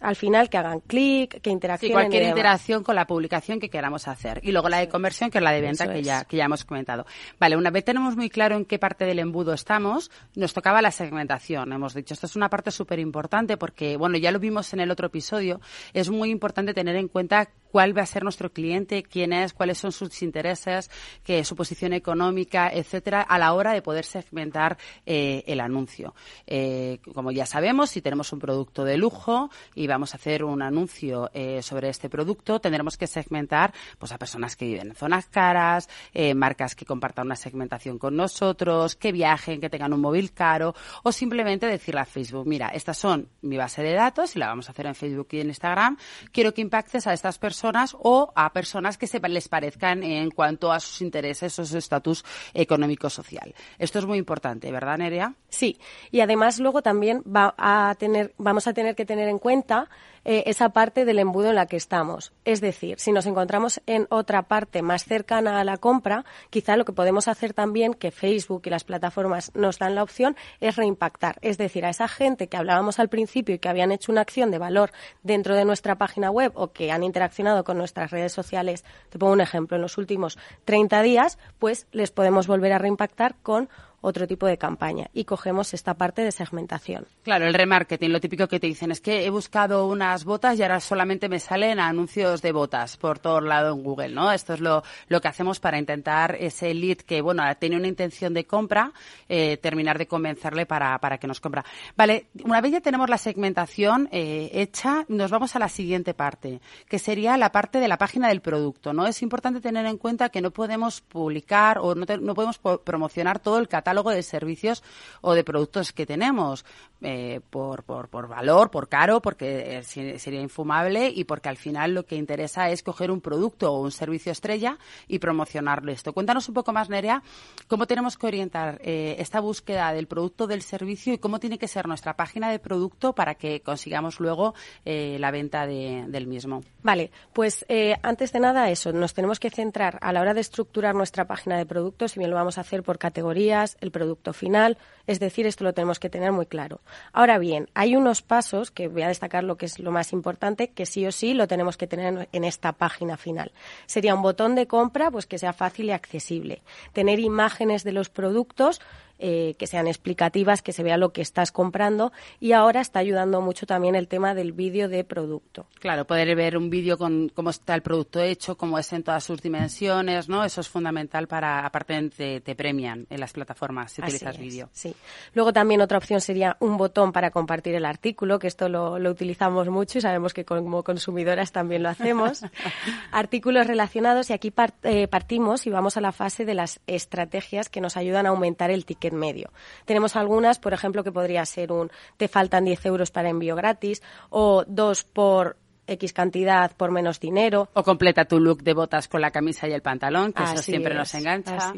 al 0.00 0.16
final 0.16 0.48
que 0.48 0.58
hagan 0.58 0.80
clic, 0.80 1.40
que 1.40 1.50
interaccionen. 1.50 1.90
Sí, 1.90 1.92
cualquier 1.92 2.22
interacción 2.24 2.82
con 2.82 2.94
la 2.94 3.06
publicación 3.06 3.60
que 3.60 3.68
queramos 3.68 4.08
hacer. 4.08 4.40
Y 4.42 4.52
luego 4.52 4.68
la 4.68 4.78
de 4.78 4.88
conversión, 4.88 5.30
que 5.30 5.38
es 5.38 5.44
la 5.44 5.52
de 5.52 5.60
venta 5.60 5.92
que 5.92 6.02
ya, 6.02 6.24
que 6.24 6.36
ya 6.36 6.44
hemos 6.44 6.64
comentado. 6.64 7.06
Vale, 7.38 7.56
una 7.56 7.70
vez 7.70 7.84
tenemos 7.84 8.16
muy 8.16 8.30
claro 8.30 8.56
en 8.56 8.64
qué 8.64 8.78
parte 8.78 9.04
del 9.04 9.18
embudo 9.18 9.52
estamos, 9.52 10.10
nos 10.34 10.52
tocaba 10.52 10.82
la 10.82 10.90
segmentación. 10.90 11.72
Hemos 11.72 11.94
dicho, 11.94 12.14
esto 12.14 12.26
es 12.26 12.36
una 12.36 12.48
parte 12.48 12.70
súper 12.70 12.98
importante 12.98 13.56
porque, 13.56 13.96
bueno, 13.96 14.16
ya 14.16 14.32
lo 14.32 14.38
vimos 14.38 14.72
en 14.72 14.80
el 14.80 14.90
otro 14.90 15.08
episodio, 15.08 15.60
es 15.92 16.10
muy 16.10 16.30
importante 16.30 16.74
tener 16.74 16.96
en 16.96 17.08
cuenta 17.08 17.50
cuál 17.70 17.96
va 17.96 18.02
a 18.02 18.06
ser 18.06 18.24
nuestro 18.24 18.52
cliente, 18.52 19.02
quién 19.02 19.32
es, 19.32 19.52
cuáles 19.52 19.78
son 19.78 19.92
sus 19.92 20.22
intereses, 20.22 20.90
que 21.22 21.44
su 21.44 21.54
posición 21.54 21.92
económica, 21.92 22.70
etcétera, 22.72 23.22
a 23.22 23.38
la 23.38 23.52
hora 23.52 23.72
de 23.72 23.82
poder 23.82 24.04
segmentar 24.04 24.76
eh, 25.06 25.44
el 25.46 25.60
anuncio. 25.60 26.14
Eh, 26.46 26.98
como 27.14 27.30
ya 27.30 27.46
sabemos, 27.46 27.90
si 27.90 28.02
tenemos 28.02 28.32
un 28.32 28.40
producto 28.40 28.84
de 28.84 28.96
lujo 28.96 29.50
y 29.74 29.86
vamos 29.86 30.12
a 30.14 30.16
hacer 30.16 30.44
un 30.44 30.62
anuncio 30.62 31.30
eh, 31.32 31.62
sobre 31.62 31.88
este 31.88 32.08
producto, 32.08 32.60
tendremos 32.60 32.96
que 32.96 33.06
segmentar 33.06 33.72
pues 33.98 34.12
a 34.12 34.18
personas 34.18 34.56
que 34.56 34.66
viven 34.66 34.88
en 34.88 34.94
zonas 34.94 35.26
caras, 35.26 35.88
marcas 36.34 36.74
que 36.74 36.84
compartan 36.84 37.26
una 37.26 37.36
segmentación 37.36 37.98
con 37.98 38.16
nosotros, 38.16 38.96
que 38.96 39.12
viajen, 39.12 39.60
que 39.60 39.70
tengan 39.70 39.92
un 39.92 40.00
móvil 40.00 40.32
caro, 40.32 40.74
o 41.02 41.12
simplemente 41.12 41.66
decirle 41.66 42.00
a 42.00 42.04
Facebook, 42.04 42.46
mira, 42.46 42.68
estas 42.68 42.98
son 42.98 43.28
mi 43.42 43.56
base 43.56 43.82
de 43.82 43.92
datos 43.92 44.34
y 44.34 44.38
la 44.38 44.48
vamos 44.48 44.68
a 44.68 44.72
hacer 44.72 44.86
en 44.86 44.94
Facebook 44.94 45.28
y 45.32 45.40
en 45.40 45.48
Instagram. 45.48 45.96
Quiero 46.32 46.52
que 46.52 46.62
impactes 46.62 47.06
a 47.06 47.12
estas 47.12 47.38
personas 47.38 47.59
o 47.98 48.32
a 48.34 48.52
personas 48.52 48.96
que 48.96 49.06
se 49.06 49.20
les 49.20 49.48
parezcan 49.48 50.02
en 50.02 50.30
cuanto 50.30 50.72
a 50.72 50.80
sus 50.80 51.00
intereses 51.02 51.58
o 51.58 51.64
su 51.64 51.78
estatus 51.78 52.24
económico-social. 52.54 53.54
Esto 53.78 53.98
es 53.98 54.06
muy 54.06 54.18
importante, 54.18 54.70
¿verdad, 54.72 54.98
Nerea? 54.98 55.34
Sí, 55.48 55.78
y 56.10 56.20
además 56.20 56.58
luego 56.58 56.82
también 56.82 57.22
va 57.24 57.54
a 57.56 57.94
tener, 57.98 58.34
vamos 58.38 58.66
a 58.66 58.72
tener 58.72 58.94
que 58.94 59.04
tener 59.04 59.28
en 59.28 59.38
cuenta 59.38 59.88
eh, 60.24 60.44
esa 60.46 60.70
parte 60.70 61.04
del 61.04 61.18
embudo 61.18 61.50
en 61.50 61.54
la 61.54 61.66
que 61.66 61.76
estamos. 61.76 62.32
Es 62.44 62.60
decir, 62.60 62.98
si 62.98 63.12
nos 63.12 63.26
encontramos 63.26 63.80
en 63.86 64.06
otra 64.10 64.42
parte 64.42 64.82
más 64.82 65.04
cercana 65.04 65.60
a 65.60 65.64
la 65.64 65.78
compra, 65.78 66.24
quizá 66.50 66.76
lo 66.76 66.84
que 66.84 66.92
podemos 66.92 67.28
hacer 67.28 67.54
también, 67.54 67.94
que 67.94 68.10
Facebook 68.10 68.62
y 68.64 68.70
las 68.70 68.84
plataformas 68.84 69.52
nos 69.54 69.78
dan 69.78 69.94
la 69.94 70.02
opción, 70.02 70.36
es 70.60 70.76
reimpactar. 70.76 71.38
Es 71.42 71.58
decir, 71.58 71.84
a 71.84 71.90
esa 71.90 72.08
gente 72.08 72.48
que 72.48 72.56
hablábamos 72.56 72.98
al 72.98 73.08
principio 73.08 73.54
y 73.54 73.58
que 73.58 73.68
habían 73.68 73.92
hecho 73.92 74.12
una 74.12 74.20
acción 74.20 74.50
de 74.50 74.58
valor 74.58 74.92
dentro 75.22 75.54
de 75.54 75.64
nuestra 75.64 75.96
página 75.96 76.30
web 76.30 76.52
o 76.54 76.72
que 76.72 76.92
han 76.92 77.02
interaccionado 77.02 77.64
con 77.64 77.78
nuestras 77.78 78.10
redes 78.10 78.32
sociales, 78.32 78.84
te 79.08 79.18
pongo 79.18 79.32
un 79.32 79.40
ejemplo, 79.40 79.76
en 79.76 79.82
los 79.82 79.98
últimos 79.98 80.38
30 80.64 81.02
días, 81.02 81.38
pues 81.58 81.86
les 81.92 82.10
podemos 82.10 82.46
volver 82.46 82.72
a 82.72 82.78
reimpactar 82.78 83.36
con 83.42 83.68
otro 84.00 84.26
tipo 84.26 84.46
de 84.46 84.58
campaña 84.58 85.08
y 85.12 85.24
cogemos 85.24 85.74
esta 85.74 85.94
parte 85.94 86.22
de 86.22 86.32
segmentación. 86.32 87.06
Claro, 87.22 87.46
el 87.46 87.54
remarketing, 87.54 88.12
lo 88.12 88.20
típico 88.20 88.48
que 88.48 88.60
te 88.60 88.66
dicen 88.66 88.90
es 88.90 89.00
que 89.00 89.24
he 89.26 89.30
buscado 89.30 89.86
unas 89.86 90.24
botas 90.24 90.58
y 90.58 90.62
ahora 90.62 90.80
solamente 90.80 91.28
me 91.28 91.38
salen 91.38 91.80
anuncios 91.80 92.42
de 92.42 92.52
botas 92.52 92.96
por 92.96 93.18
todo 93.18 93.40
lado 93.40 93.74
en 93.74 93.82
Google, 93.82 94.10
¿no? 94.10 94.32
Esto 94.32 94.54
es 94.54 94.60
lo, 94.60 94.82
lo 95.08 95.20
que 95.20 95.28
hacemos 95.28 95.60
para 95.60 95.78
intentar 95.78 96.36
ese 96.38 96.72
lead 96.72 96.98
que, 96.98 97.20
bueno, 97.20 97.42
tiene 97.58 97.76
una 97.76 97.88
intención 97.88 98.32
de 98.32 98.44
compra, 98.46 98.92
eh, 99.28 99.58
terminar 99.58 99.98
de 99.98 100.06
convencerle 100.06 100.66
para, 100.66 100.98
para 100.98 101.18
que 101.18 101.26
nos 101.26 101.40
compra. 101.40 101.64
Vale, 101.96 102.26
una 102.44 102.60
vez 102.60 102.72
ya 102.72 102.80
tenemos 102.80 103.10
la 103.10 103.18
segmentación 103.18 104.08
eh, 104.12 104.50
hecha, 104.54 105.04
nos 105.08 105.30
vamos 105.30 105.56
a 105.56 105.58
la 105.58 105.68
siguiente 105.68 106.14
parte, 106.14 106.60
que 106.88 106.98
sería 106.98 107.36
la 107.36 107.52
parte 107.52 107.80
de 107.80 107.88
la 107.88 107.98
página 107.98 108.28
del 108.28 108.40
producto, 108.40 108.92
¿no? 108.92 109.06
Es 109.06 109.22
importante 109.22 109.60
tener 109.60 109.84
en 109.86 109.98
cuenta 109.98 110.30
que 110.30 110.40
no 110.40 110.50
podemos 110.50 111.00
publicar 111.02 111.78
o 111.78 111.94
no, 111.94 112.06
no 112.20 112.34
podemos 112.34 112.58
promocionar 112.84 113.38
todo 113.38 113.58
el 113.58 113.68
catálogo 113.68 113.89
catálogo 113.90 114.10
de 114.10 114.22
servicios 114.22 114.84
o 115.20 115.34
de 115.34 115.42
productos 115.42 115.92
que 115.92 116.06
tenemos 116.06 116.64
eh, 117.02 117.40
por, 117.50 117.82
por, 117.82 118.08
por, 118.08 118.28
valor, 118.28 118.70
por 118.70 118.88
caro, 118.88 119.20
porque 119.20 119.78
eh, 119.78 120.18
sería 120.18 120.40
infumable 120.40 121.08
y 121.08 121.24
porque 121.24 121.48
al 121.48 121.56
final 121.56 121.94
lo 121.94 122.04
que 122.04 122.14
interesa 122.14 122.70
es 122.70 122.82
coger 122.82 123.10
un 123.10 123.20
producto 123.20 123.72
o 123.72 123.80
un 123.80 123.90
servicio 123.90 124.30
estrella 124.30 124.78
y 125.08 125.18
promocionarlo 125.18 125.90
esto. 125.90 126.12
Cuéntanos 126.12 126.46
un 126.48 126.54
poco 126.54 126.72
más, 126.72 126.88
Nerea, 126.88 127.22
cómo 127.68 127.86
tenemos 127.86 128.16
que 128.16 128.26
orientar 128.26 128.80
eh, 128.84 129.16
esta 129.18 129.40
búsqueda 129.40 129.92
del 129.92 130.06
producto, 130.06 130.46
del 130.46 130.62
servicio 130.62 131.14
y 131.14 131.18
cómo 131.18 131.40
tiene 131.40 131.58
que 131.58 131.66
ser 131.66 131.88
nuestra 131.88 132.14
página 132.14 132.50
de 132.50 132.58
producto 132.58 133.14
para 133.14 133.34
que 133.34 133.60
consigamos 133.62 134.20
luego 134.20 134.54
la 134.84 135.30
venta 135.30 135.66
del 135.66 136.26
mismo. 136.26 136.62
Vale, 136.82 137.10
pues 137.32 137.64
antes 138.02 138.32
de 138.32 138.40
nada 138.40 138.70
eso, 138.70 138.92
nos 138.92 139.14
tenemos 139.14 139.40
que 139.40 139.50
centrar 139.50 139.98
a 140.02 140.12
la 140.12 140.20
hora 140.20 140.34
de 140.34 140.40
estructurar 140.40 140.94
nuestra 140.94 141.26
página 141.26 141.56
de 141.56 141.66
productos, 141.66 142.12
si 142.12 142.18
bien 142.18 142.30
lo 142.30 142.36
vamos 142.36 142.58
a 142.58 142.62
hacer 142.62 142.82
por 142.82 142.98
categorías, 142.98 143.76
el 143.80 143.90
producto 143.90 144.32
final. 144.32 144.78
Es 145.06 145.18
decir, 145.20 145.46
esto 145.46 145.64
lo 145.64 145.72
tenemos 145.72 145.98
que 145.98 146.10
tener 146.10 146.32
muy 146.32 146.46
claro. 146.46 146.80
Ahora 147.12 147.38
bien, 147.38 147.68
hay 147.74 147.96
unos 147.96 148.22
pasos 148.22 148.70
que 148.70 148.88
voy 148.88 149.02
a 149.02 149.08
destacar 149.08 149.44
lo 149.44 149.56
que 149.56 149.66
es 149.66 149.78
lo 149.78 149.90
más 149.90 150.12
importante, 150.12 150.70
que 150.70 150.86
sí 150.86 151.06
o 151.06 151.12
sí 151.12 151.34
lo 151.34 151.48
tenemos 151.48 151.76
que 151.76 151.86
tener 151.86 152.28
en 152.32 152.44
esta 152.44 152.72
página 152.72 153.16
final. 153.16 153.52
Sería 153.86 154.14
un 154.14 154.22
botón 154.22 154.54
de 154.54 154.66
compra, 154.66 155.10
pues 155.10 155.26
que 155.26 155.38
sea 155.38 155.52
fácil 155.52 155.86
y 155.86 155.92
accesible. 155.92 156.62
Tener 156.92 157.18
imágenes 157.18 157.84
de 157.84 157.92
los 157.92 158.08
productos 158.08 158.80
eh, 159.22 159.54
que 159.58 159.66
sean 159.66 159.86
explicativas, 159.86 160.62
que 160.62 160.72
se 160.72 160.82
vea 160.82 160.96
lo 160.96 161.12
que 161.12 161.20
estás 161.20 161.52
comprando 161.52 162.10
y 162.40 162.52
ahora 162.52 162.80
está 162.80 163.00
ayudando 163.00 163.40
mucho 163.42 163.66
también 163.66 163.94
el 163.94 164.08
tema 164.08 164.34
del 164.34 164.52
vídeo 164.52 164.88
de 164.88 165.04
producto. 165.04 165.66
Claro, 165.78 166.06
poder 166.06 166.34
ver 166.34 166.56
un 166.56 166.70
vídeo 166.70 166.96
con 166.96 167.28
cómo 167.28 167.50
está 167.50 167.74
el 167.74 167.82
producto 167.82 168.20
hecho, 168.20 168.56
cómo 168.56 168.78
es 168.78 168.90
en 168.94 169.02
todas 169.02 169.22
sus 169.22 169.42
dimensiones, 169.42 170.28
¿no? 170.28 170.42
Eso 170.42 170.62
es 170.62 170.68
fundamental 170.68 171.28
para, 171.28 171.66
aparte 171.66 172.08
te, 172.08 172.40
te 172.40 172.54
premian 172.54 173.06
en 173.10 173.20
las 173.20 173.32
plataformas 173.32 173.92
si 173.92 174.00
utilizas 174.00 174.38
vídeo. 174.38 174.70
Sí. 174.72 174.94
Luego 175.34 175.52
también 175.52 175.82
otra 175.82 175.98
opción 175.98 176.20
sería 176.20 176.56
un 176.60 176.78
botón 176.78 177.12
para 177.12 177.30
compartir 177.30 177.74
el 177.74 177.84
artículo, 177.84 178.38
que 178.38 178.46
esto 178.46 178.68
lo, 178.68 178.94
utilizamos 179.10 179.68
mucho 179.68 179.98
y 179.98 180.00
sabemos 180.00 180.32
que 180.32 180.44
como 180.44 180.82
consumidoras 180.82 181.52
también 181.52 181.82
lo 181.82 181.90
hacemos. 181.90 182.42
Artículos 183.12 183.66
relacionados 183.66 184.30
y 184.30 184.32
aquí 184.32 184.52
eh, 184.84 185.08
partimos 185.08 185.66
y 185.66 185.70
vamos 185.70 185.96
a 185.96 186.00
la 186.00 186.12
fase 186.12 186.44
de 186.44 186.54
las 186.54 186.80
estrategias 186.86 187.68
que 187.68 187.80
nos 187.80 187.96
ayudan 187.96 188.26
a 188.26 188.30
aumentar 188.30 188.70
el 188.70 188.84
ticket 188.84 189.09
medio. 189.12 189.50
Tenemos 189.84 190.16
algunas, 190.16 190.58
por 190.58 190.72
ejemplo, 190.72 191.04
que 191.04 191.12
podría 191.12 191.44
ser 191.46 191.72
un 191.72 191.90
te 192.16 192.28
faltan 192.28 192.64
10 192.64 192.86
euros 192.86 193.10
para 193.10 193.28
envío 193.28 193.56
gratis 193.56 194.02
o 194.30 194.64
dos 194.66 195.04
por 195.04 195.56
X 195.90 196.12
cantidad 196.12 196.72
por 196.76 196.90
menos 196.90 197.20
dinero. 197.20 197.68
O 197.74 197.82
completa 197.82 198.24
tu 198.24 198.38
look 198.38 198.62
de 198.62 198.74
botas 198.74 199.08
con 199.08 199.20
la 199.20 199.30
camisa 199.30 199.68
y 199.68 199.72
el 199.72 199.82
pantalón, 199.82 200.32
que 200.32 200.42
eso 200.42 200.62
siempre 200.62 200.94
nos 200.94 201.12
engancha. 201.14 201.72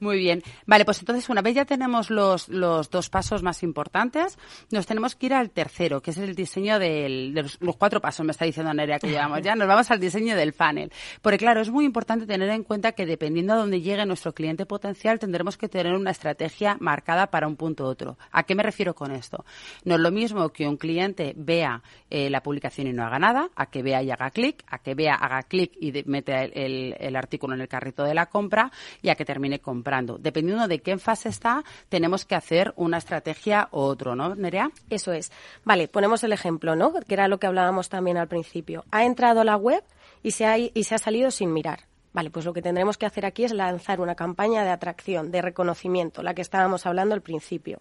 Muy 0.00 0.18
bien. 0.18 0.42
Vale, 0.66 0.84
pues 0.84 0.98
entonces 1.00 1.28
una 1.28 1.42
vez 1.42 1.54
ya 1.54 1.64
tenemos 1.64 2.10
los, 2.10 2.48
los 2.48 2.90
dos 2.90 3.10
pasos 3.10 3.42
más 3.42 3.62
importantes, 3.62 4.38
nos 4.70 4.86
tenemos 4.86 5.14
que 5.14 5.26
ir 5.26 5.34
al 5.34 5.50
tercero, 5.50 6.00
que 6.00 6.10
es 6.10 6.18
el 6.18 6.34
diseño 6.34 6.78
del, 6.78 7.34
de 7.34 7.42
los, 7.42 7.58
cuatro 7.76 8.00
pasos, 8.00 8.24
me 8.24 8.32
está 8.32 8.44
diciendo 8.44 8.72
Nerea 8.72 8.98
que 8.98 9.08
llevamos 9.08 9.42
ya. 9.42 9.54
Nos 9.60 9.68
vamos 9.68 9.90
al 9.90 10.00
diseño 10.00 10.36
del 10.36 10.52
funnel. 10.52 10.90
Porque 11.20 11.38
claro, 11.38 11.60
es 11.60 11.70
muy 11.70 11.84
importante 11.84 12.26
tener 12.26 12.48
en 12.50 12.64
cuenta 12.64 12.92
que 12.92 13.04
dependiendo 13.04 13.52
a 13.52 13.56
dónde 13.56 13.80
llegue 13.80 14.04
nuestro 14.06 14.32
cliente 14.32 14.66
potencial, 14.66 15.18
tendremos 15.18 15.56
que 15.56 15.68
tener 15.68 15.94
una 15.94 16.10
estrategia 16.10 16.76
marcada 16.80 17.26
para 17.28 17.46
un 17.46 17.56
punto 17.56 17.84
u 17.84 17.86
otro. 17.88 18.16
¿A 18.30 18.44
qué 18.44 18.54
me 18.54 18.62
refiero 18.62 18.94
con 18.94 19.12
esto? 19.12 19.44
No 19.84 19.96
es 19.96 20.00
lo 20.00 20.10
mismo 20.10 20.48
que 20.50 20.66
un 20.66 20.76
cliente 20.76 21.34
vea 21.36 21.82
eh, 22.08 22.30
la 22.30 22.42
publicación 22.42 22.86
y 22.86 22.92
no 22.92 23.04
haga 23.04 23.18
nada, 23.18 23.49
a 23.56 23.66
que 23.66 23.82
vea 23.82 24.02
y 24.02 24.10
haga 24.10 24.30
clic, 24.30 24.64
a 24.68 24.78
que 24.78 24.94
vea, 24.94 25.14
haga 25.14 25.42
clic 25.42 25.72
y 25.80 25.92
mete 26.06 26.50
el, 26.66 27.16
artículo 27.16 27.54
en 27.54 27.60
el 27.60 27.68
carrito 27.68 28.04
de 28.04 28.14
la 28.14 28.26
compra 28.26 28.70
y 29.02 29.08
a 29.08 29.14
que 29.14 29.24
termine 29.24 29.60
comprando. 29.60 30.18
Dependiendo 30.18 30.68
de 30.68 30.80
qué 30.80 30.96
fase 30.98 31.28
está, 31.28 31.62
tenemos 31.88 32.24
que 32.24 32.34
hacer 32.34 32.72
una 32.76 32.98
estrategia 32.98 33.68
u 33.72 33.78
otro, 33.78 34.14
¿no, 34.14 34.34
Nerea? 34.34 34.70
Eso 34.88 35.12
es. 35.12 35.32
Vale, 35.64 35.88
ponemos 35.88 36.24
el 36.24 36.32
ejemplo, 36.32 36.76
¿no? 36.76 36.92
Que 36.92 37.14
era 37.14 37.28
lo 37.28 37.38
que 37.38 37.46
hablábamos 37.46 37.88
también 37.88 38.16
al 38.16 38.28
principio. 38.28 38.84
Ha 38.90 39.04
entrado 39.04 39.44
la 39.44 39.56
web 39.56 39.82
y 40.22 40.32
se 40.32 40.46
ha, 40.46 40.58
y 40.58 40.84
se 40.84 40.94
ha 40.94 40.98
salido 40.98 41.30
sin 41.30 41.52
mirar. 41.52 41.90
Vale, 42.12 42.30
pues 42.30 42.44
lo 42.44 42.52
que 42.52 42.62
tendremos 42.62 42.98
que 42.98 43.06
hacer 43.06 43.24
aquí 43.24 43.44
es 43.44 43.52
lanzar 43.52 44.00
una 44.00 44.16
campaña 44.16 44.64
de 44.64 44.70
atracción, 44.70 45.30
de 45.30 45.42
reconocimiento, 45.42 46.24
la 46.24 46.34
que 46.34 46.42
estábamos 46.42 46.84
hablando 46.84 47.14
al 47.14 47.22
principio. 47.22 47.80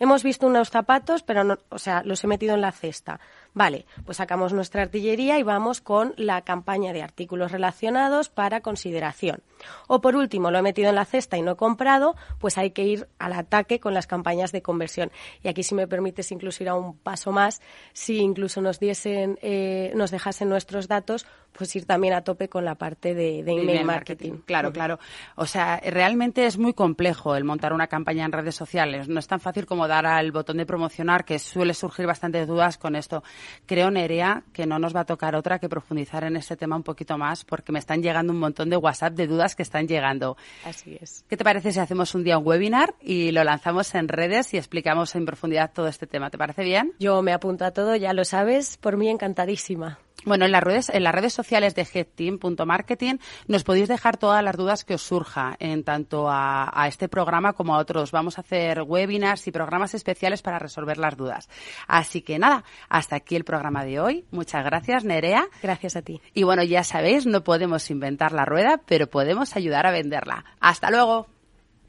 Hemos 0.00 0.24
visto 0.24 0.48
unos 0.48 0.70
zapatos, 0.70 1.22
pero 1.22 1.44
no, 1.44 1.58
o 1.68 1.78
sea, 1.78 2.02
los 2.04 2.24
he 2.24 2.26
metido 2.26 2.54
en 2.54 2.60
la 2.60 2.72
cesta. 2.72 3.20
Vale, 3.58 3.86
pues 4.04 4.18
sacamos 4.18 4.52
nuestra 4.52 4.82
artillería 4.82 5.36
y 5.40 5.42
vamos 5.42 5.80
con 5.80 6.14
la 6.16 6.42
campaña 6.42 6.92
de 6.92 7.02
artículos 7.02 7.50
relacionados 7.50 8.28
para 8.28 8.60
consideración. 8.60 9.42
O 9.88 10.00
por 10.00 10.14
último, 10.14 10.52
lo 10.52 10.58
he 10.58 10.62
metido 10.62 10.90
en 10.90 10.94
la 10.94 11.04
cesta 11.04 11.36
y 11.36 11.42
no 11.42 11.50
he 11.50 11.56
comprado, 11.56 12.14
pues 12.38 12.56
hay 12.56 12.70
que 12.70 12.84
ir 12.84 13.08
al 13.18 13.32
ataque 13.32 13.80
con 13.80 13.94
las 13.94 14.06
campañas 14.06 14.52
de 14.52 14.62
conversión. 14.62 15.10
Y 15.42 15.48
aquí, 15.48 15.64
si 15.64 15.74
me 15.74 15.88
permites 15.88 16.30
incluso 16.30 16.62
ir 16.62 16.68
a 16.68 16.76
un 16.76 16.96
paso 16.98 17.32
más, 17.32 17.60
si 17.94 18.18
incluso 18.18 18.60
nos 18.60 18.78
diesen, 18.78 19.40
eh, 19.42 19.90
nos 19.96 20.12
dejasen 20.12 20.48
nuestros 20.48 20.86
datos, 20.86 21.26
pues 21.52 21.74
ir 21.74 21.86
también 21.86 22.14
a 22.14 22.22
tope 22.22 22.48
con 22.48 22.64
la 22.64 22.76
parte 22.76 23.14
de, 23.14 23.40
email 23.40 23.84
marketing. 23.84 24.38
Claro, 24.46 24.72
claro. 24.72 24.98
O 25.34 25.46
sea, 25.46 25.80
realmente 25.84 26.46
es 26.46 26.56
muy 26.56 26.72
complejo 26.72 27.34
el 27.34 27.44
montar 27.44 27.72
una 27.72 27.88
campaña 27.88 28.24
en 28.24 28.32
redes 28.32 28.54
sociales. 28.54 29.08
No 29.08 29.18
es 29.18 29.26
tan 29.26 29.40
fácil 29.40 29.66
como 29.66 29.88
dar 29.88 30.06
al 30.06 30.30
botón 30.30 30.58
de 30.58 30.66
promocionar, 30.66 31.24
que 31.24 31.38
suele 31.38 31.74
surgir 31.74 32.06
bastantes 32.06 32.46
dudas 32.46 32.78
con 32.78 32.94
esto. 32.94 33.24
Creo, 33.66 33.90
Nerea, 33.90 34.44
que 34.52 34.66
no 34.66 34.78
nos 34.78 34.94
va 34.94 35.00
a 35.00 35.04
tocar 35.04 35.34
otra 35.34 35.58
que 35.58 35.68
profundizar 35.68 36.24
en 36.24 36.36
este 36.36 36.56
tema 36.56 36.76
un 36.76 36.84
poquito 36.84 37.18
más, 37.18 37.44
porque 37.44 37.72
me 37.72 37.78
están 37.78 38.02
llegando 38.02 38.32
un 38.32 38.38
montón 38.38 38.70
de 38.70 38.76
WhatsApp 38.76 39.14
de 39.14 39.26
dudas 39.26 39.56
que 39.56 39.62
están 39.62 39.88
llegando. 39.88 40.36
Así 40.64 40.96
es. 41.00 41.24
¿Qué 41.28 41.36
te 41.36 41.44
parece 41.44 41.72
si 41.72 41.80
hacemos 41.80 42.14
un 42.14 42.24
día 42.24 42.38
un 42.38 42.46
webinar 42.46 42.94
y 43.00 43.32
lo 43.32 43.42
lanzamos 43.42 43.94
en 43.94 44.08
redes 44.08 44.54
y 44.54 44.58
explicamos 44.58 45.14
en 45.16 45.26
profundidad 45.26 45.72
todo 45.72 45.88
este 45.88 46.06
tema? 46.06 46.30
¿Te 46.30 46.38
parece 46.38 46.62
bien? 46.62 46.92
Yo 46.98 47.20
me 47.22 47.32
apunto 47.32 47.64
a 47.64 47.72
todo, 47.72 47.96
ya 47.96 48.12
lo 48.12 48.24
sabes, 48.24 48.76
por 48.76 48.96
mí 48.96 49.08
encantadísima. 49.08 49.98
Bueno, 50.24 50.44
en 50.44 50.52
las 50.52 50.62
redes, 50.62 50.88
en 50.88 51.04
las 51.04 51.14
redes 51.14 51.32
sociales 51.32 51.74
de 51.74 51.86
headteam.marketing 51.92 53.16
nos 53.46 53.64
podéis 53.64 53.88
dejar 53.88 54.16
todas 54.16 54.42
las 54.42 54.56
dudas 54.56 54.84
que 54.84 54.94
os 54.94 55.02
surja 55.02 55.56
en 55.60 55.84
tanto 55.84 56.28
a, 56.28 56.70
a, 56.72 56.88
este 56.88 57.08
programa 57.08 57.52
como 57.52 57.74
a 57.74 57.78
otros. 57.78 58.10
Vamos 58.10 58.36
a 58.36 58.40
hacer 58.40 58.82
webinars 58.82 59.46
y 59.46 59.52
programas 59.52 59.94
especiales 59.94 60.42
para 60.42 60.58
resolver 60.58 60.98
las 60.98 61.16
dudas. 61.16 61.48
Así 61.86 62.22
que 62.22 62.38
nada, 62.38 62.64
hasta 62.88 63.16
aquí 63.16 63.36
el 63.36 63.44
programa 63.44 63.84
de 63.84 64.00
hoy. 64.00 64.24
Muchas 64.30 64.64
gracias, 64.64 65.04
Nerea. 65.04 65.46
Gracias 65.62 65.96
a 65.96 66.02
ti. 66.02 66.20
Y 66.34 66.42
bueno, 66.42 66.62
ya 66.64 66.84
sabéis, 66.84 67.26
no 67.26 67.44
podemos 67.44 67.90
inventar 67.90 68.32
la 68.32 68.44
rueda, 68.44 68.82
pero 68.86 69.08
podemos 69.08 69.56
ayudar 69.56 69.86
a 69.86 69.92
venderla. 69.92 70.44
Hasta 70.60 70.90
luego. 70.90 71.26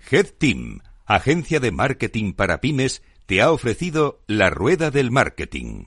Headteam, 0.10 0.82
agencia 1.06 1.60
de 1.60 1.72
marketing 1.72 2.34
para 2.34 2.62
pymes, 2.62 3.02
te 3.26 3.42
ha 3.42 3.52
ofrecido 3.52 4.22
la 4.28 4.50
rueda 4.50 4.92
del 4.92 5.12
marketing. 5.12 5.86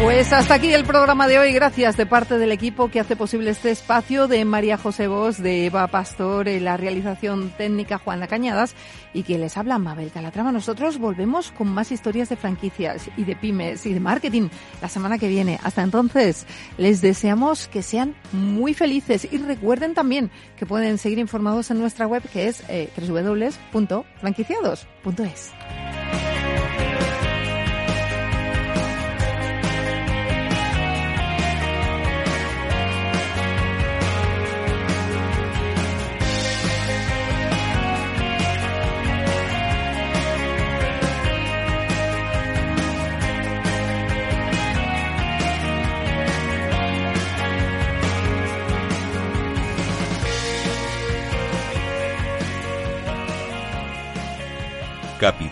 Pues 0.00 0.32
hasta 0.32 0.54
aquí 0.54 0.72
el 0.72 0.84
programa 0.84 1.26
de 1.26 1.40
hoy. 1.40 1.52
Gracias 1.52 1.96
de 1.96 2.06
parte 2.06 2.38
del 2.38 2.52
equipo 2.52 2.88
que 2.88 3.00
hace 3.00 3.16
posible 3.16 3.50
este 3.50 3.72
espacio 3.72 4.28
de 4.28 4.44
María 4.44 4.78
José 4.78 5.08
Vos, 5.08 5.42
de 5.42 5.66
Eva 5.66 5.88
Pastor, 5.88 6.46
en 6.46 6.64
la 6.64 6.76
realización 6.76 7.50
técnica 7.50 7.98
Juana 7.98 8.28
Cañadas 8.28 8.76
y 9.12 9.24
que 9.24 9.38
les 9.38 9.56
habla 9.56 9.80
Mabel 9.80 10.12
Calatrava. 10.12 10.52
Nosotros 10.52 10.98
volvemos 10.98 11.50
con 11.50 11.66
más 11.66 11.90
historias 11.90 12.28
de 12.28 12.36
franquicias 12.36 13.10
y 13.16 13.24
de 13.24 13.34
pymes 13.34 13.86
y 13.86 13.92
de 13.92 13.98
marketing 13.98 14.50
la 14.80 14.88
semana 14.88 15.18
que 15.18 15.26
viene. 15.26 15.58
Hasta 15.64 15.82
entonces, 15.82 16.46
les 16.76 17.00
deseamos 17.00 17.66
que 17.66 17.82
sean 17.82 18.14
muy 18.30 18.74
felices 18.74 19.26
y 19.28 19.38
recuerden 19.38 19.94
también 19.94 20.30
que 20.56 20.64
pueden 20.64 20.98
seguir 20.98 21.18
informados 21.18 21.72
en 21.72 21.80
nuestra 21.80 22.06
web 22.06 22.22
que 22.32 22.46
es 22.46 22.62
eh, 22.68 22.88
www.franquiciados.es. 22.96 25.87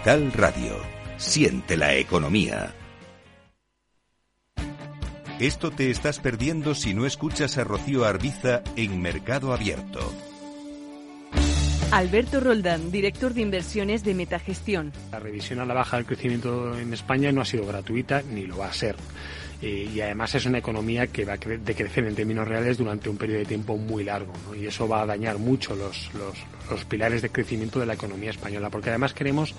Radio. 0.07 0.77
Siente 1.16 1.77
la 1.77 1.97
economía. 1.97 2.73
Esto 5.40 5.73
te 5.73 5.90
estás 5.90 6.21
perdiendo 6.21 6.77
si 6.77 6.95
no 6.95 7.07
escuchas 7.07 7.59
a 7.59 7.64
Rocío 7.64 8.05
Arbiza 8.05 8.62
en 8.77 9.03
Mercado 9.03 9.53
Abierto. 9.53 10.12
Alberto 11.92 12.40
Roldán, 12.40 12.90
director 12.90 13.33
de 13.33 13.42
inversiones 13.42 14.03
de 14.03 14.14
Metagestión. 14.14 14.92
La 15.12 15.20
revisión 15.20 15.61
a 15.61 15.64
la 15.64 15.72
baja 15.72 15.96
del 15.96 16.07
crecimiento 16.07 16.77
en 16.77 16.92
España 16.92 17.31
no 17.31 17.40
ha 17.40 17.44
sido 17.44 17.64
gratuita 17.64 18.22
ni 18.22 18.44
lo 18.44 18.59
va 18.59 18.66
a 18.66 18.72
ser. 18.72 18.96
Eh, 19.62 19.88
y 19.94 20.01
además 20.03 20.35
es 20.35 20.44
una 20.44 20.59
economía 20.59 21.07
que 21.07 21.25
va 21.25 21.35
a 21.35 21.38
decrecer 21.38 22.05
en 22.05 22.14
términos 22.14 22.46
reales 22.46 22.77
durante 22.77 23.09
un 23.09 23.16
periodo 23.16 23.38
de 23.38 23.46
tiempo 23.46 23.79
muy 23.79 24.05
largo 24.05 24.35
y 24.55 24.66
eso 24.66 24.87
va 24.87 25.01
a 25.01 25.07
dañar 25.07 25.38
mucho 25.38 25.75
los, 25.75 26.11
pilares 26.85 27.22
de 27.22 27.31
crecimiento 27.31 27.81
de 27.81 27.87
la 27.87 27.94
economía 27.94 28.31
española 28.31 28.68
porque 28.68 28.90
además 28.90 29.14
queremos 29.14 29.55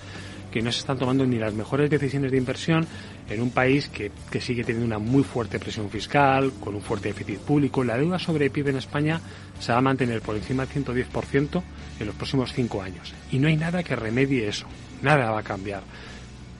que 0.52 0.62
no 0.62 0.70
se 0.70 0.78
están 0.78 0.98
tomando 0.98 1.26
ni 1.26 1.38
las 1.38 1.52
mejores 1.52 1.90
decisiones 1.90 2.30
de 2.30 2.38
inversión 2.38 2.86
en 3.28 3.42
un 3.42 3.50
país 3.50 3.88
que, 3.88 4.12
que, 4.30 4.40
sigue 4.40 4.62
teniendo 4.62 4.86
una 4.86 4.98
muy 4.98 5.24
fuerte 5.24 5.58
presión 5.58 5.90
fiscal, 5.90 6.52
con 6.60 6.76
un 6.76 6.80
fuerte 6.80 7.08
déficit 7.08 7.40
público. 7.40 7.82
La 7.82 7.98
deuda 7.98 8.18
sobre 8.18 8.48
PIB 8.48 8.68
en 8.68 8.76
España 8.76 9.20
se 9.58 9.72
va 9.72 9.78
a 9.78 9.82
mantener 9.82 10.22
por 10.22 10.36
encima 10.36 10.64
del 10.64 10.84
110% 10.84 11.62
en 11.98 12.06
los 12.06 12.14
próximos 12.14 12.52
cinco 12.52 12.82
años. 12.82 13.12
Y 13.30 13.38
no 13.38 13.48
hay 13.48 13.56
nada 13.56 13.82
que 13.82 13.96
remedie 13.96 14.48
eso. 14.48 14.66
Nada 15.02 15.30
va 15.30 15.40
a 15.40 15.44
cambiar. 15.44 15.82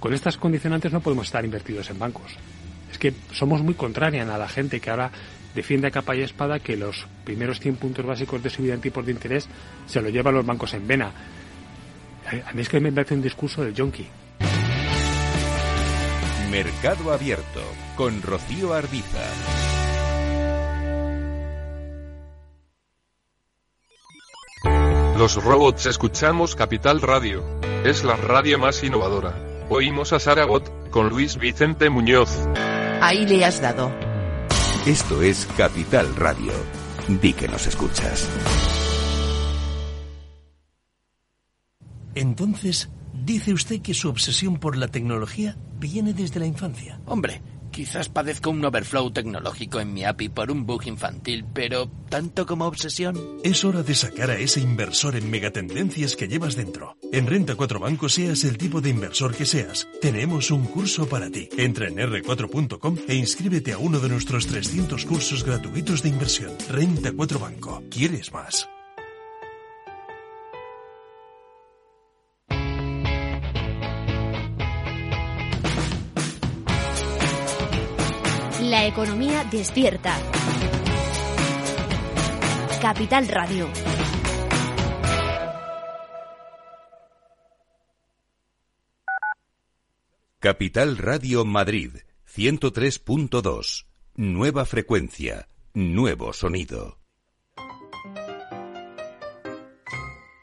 Con 0.01 0.14
estas 0.14 0.37
condicionantes 0.37 0.92
no 0.92 1.01
podemos 1.01 1.27
estar 1.27 1.44
invertidos 1.44 1.90
en 1.90 1.98
bancos 1.98 2.37
es 2.90 2.98
que 2.98 3.14
somos 3.33 3.62
muy 3.62 3.74
contrarian 3.74 4.31
a 4.31 4.38
la 4.38 4.48
gente 4.48 4.81
que 4.81 4.90
ahora 4.90 5.11
defiende 5.55 5.88
a 5.88 5.90
capa 5.90 6.16
y 6.16 6.22
espada 6.22 6.61
que 6.61 6.77
los 6.77 7.07
primeros 7.24 7.61
100 7.61 7.77
puntos 7.77 8.05
básicos 8.05 8.42
de 8.42 8.51
subida 8.51 8.74
en 8.74 8.81
tipos 8.81 9.05
de 9.05 9.12
interés 9.12 9.48
se 9.87 10.01
lo 10.01 10.09
llevan 10.09 10.35
los 10.35 10.46
bancos 10.46 10.74
en 10.74 10.87
vena. 10.87 11.12
A 12.46 12.53
mí 12.53 12.62
es 12.62 12.68
que 12.68 12.81
me 12.81 12.92
parece 12.92 13.14
un 13.14 13.22
discurso 13.22 13.64
del 13.64 13.74
yonki. 13.74 14.07
Mercado 16.51 17.12
Abierto 17.12 17.62
con 17.96 18.22
Rocío 18.22 18.72
Arbiza. 18.72 19.78
Los 25.18 25.35
robots 25.42 25.87
escuchamos 25.87 26.54
Capital 26.54 27.00
Radio. 27.00 27.42
Es 27.85 28.04
la 28.04 28.14
radio 28.14 28.57
más 28.57 28.85
innovadora. 28.85 29.35
Oímos 29.68 30.12
a 30.12 30.20
Saragot 30.20 30.90
con 30.90 31.09
Luis 31.09 31.37
Vicente 31.38 31.90
Muñoz. 31.90 32.31
Ahí 33.00 33.26
le 33.26 33.44
has 33.44 33.61
dado. 33.61 33.90
Esto 34.87 35.20
es 35.20 35.48
Capital 35.57 36.14
Radio. 36.14 36.52
Di 37.09 37.33
que 37.33 37.48
nos 37.48 37.66
escuchas. 37.66 38.28
Entonces, 42.14 42.88
dice 43.12 43.52
usted 43.52 43.83
que 43.83 43.94
su 43.94 44.09
obsesión 44.09 44.59
por 44.59 44.76
la 44.76 44.87
tecnología 44.87 45.57
viene 45.81 46.12
desde 46.12 46.38
la 46.38 46.46
infancia. 46.46 47.00
Hombre, 47.07 47.42
Quizás 47.79 48.09
padezco 48.09 48.51
un 48.51 48.64
overflow 48.64 49.09
tecnológico 49.12 49.79
en 49.79 49.93
mi 49.95 50.05
API 50.05 50.31
por 50.31 50.51
un 50.51 50.67
bug 50.67 50.88
infantil, 50.88 51.45
pero 51.55 51.88
tanto 52.09 52.45
como 52.45 52.67
obsesión. 52.67 53.17
Es 53.45 53.64
hora 53.64 53.85
de 53.85 53.95
sacar 53.95 54.33
a 54.33 54.37
ese 54.37 54.59
inversor 54.59 55.14
en 55.14 55.31
megatendencias 55.31 56.17
que 56.17 56.27
llevas 56.27 56.57
dentro. 56.57 56.97
En 57.12 57.29
Renta 57.29 57.55
4 57.55 57.79
Banco, 57.79 58.09
seas 58.09 58.43
el 58.43 58.59
tipo 58.59 58.81
de 58.81 58.91
inversor 58.91 59.33
que 59.33 59.47
seas, 59.47 59.87
tenemos 60.01 60.51
un 60.51 60.64
curso 60.64 61.09
para 61.09 61.31
ti. 61.31 61.49
Entra 61.57 61.87
en 61.87 61.99
r4.com 61.99 62.97
e 63.07 63.14
inscríbete 63.14 63.75
a 63.75 63.79
uno 63.79 64.01
de 64.01 64.09
nuestros 64.09 64.49
300 64.49 65.05
cursos 65.05 65.45
gratuitos 65.45 66.03
de 66.03 66.09
inversión. 66.09 66.51
Renta 66.69 67.12
4 67.12 67.38
Banco. 67.38 67.85
¿Quieres 67.91 68.33
más? 68.33 68.69
La 78.79 78.87
economía 78.87 79.43
despierta. 79.43 80.17
Capital 82.81 83.27
Radio. 83.27 83.69
Capital 90.38 90.97
Radio 90.97 91.45
Madrid, 91.45 91.91
103.2. 92.33 93.87
Nueva 94.14 94.64
frecuencia, 94.64 95.49
nuevo 95.75 96.33
sonido. 96.33 97.01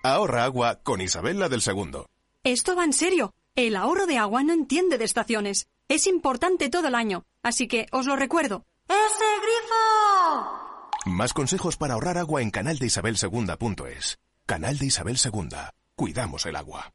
Ahorra 0.03 0.43
agua 0.43 0.81
con 0.83 0.99
Isabela 0.99 1.47
del 1.47 1.61
Segundo. 1.61 2.07
Esto 2.43 2.75
va 2.75 2.83
en 2.83 2.91
serio. 2.91 3.33
El 3.55 3.77
ahorro 3.77 4.05
de 4.05 4.17
agua 4.17 4.43
no 4.43 4.51
entiende 4.51 4.97
de 4.97 5.05
estaciones. 5.05 5.69
Es 5.87 6.07
importante 6.07 6.69
todo 6.69 6.87
el 6.87 6.95
año, 6.95 7.25
así 7.43 7.67
que 7.67 7.85
os 7.91 8.07
lo 8.07 8.15
recuerdo. 8.15 8.65
¡Ese 8.87 9.25
grifo! 9.41 10.89
Más 11.05 11.31
consejos 11.31 11.77
para 11.77 11.93
ahorrar 11.93 12.17
agua 12.17 12.41
en 12.41 12.49
canaldeisabelsegunda.es. 12.49 14.17
Canal 14.47 14.79
de 14.79 14.85
Isabel 14.87 15.17
II. 15.23 15.49
Cuidamos 15.95 16.47
el 16.47 16.55
agua. 16.55 16.94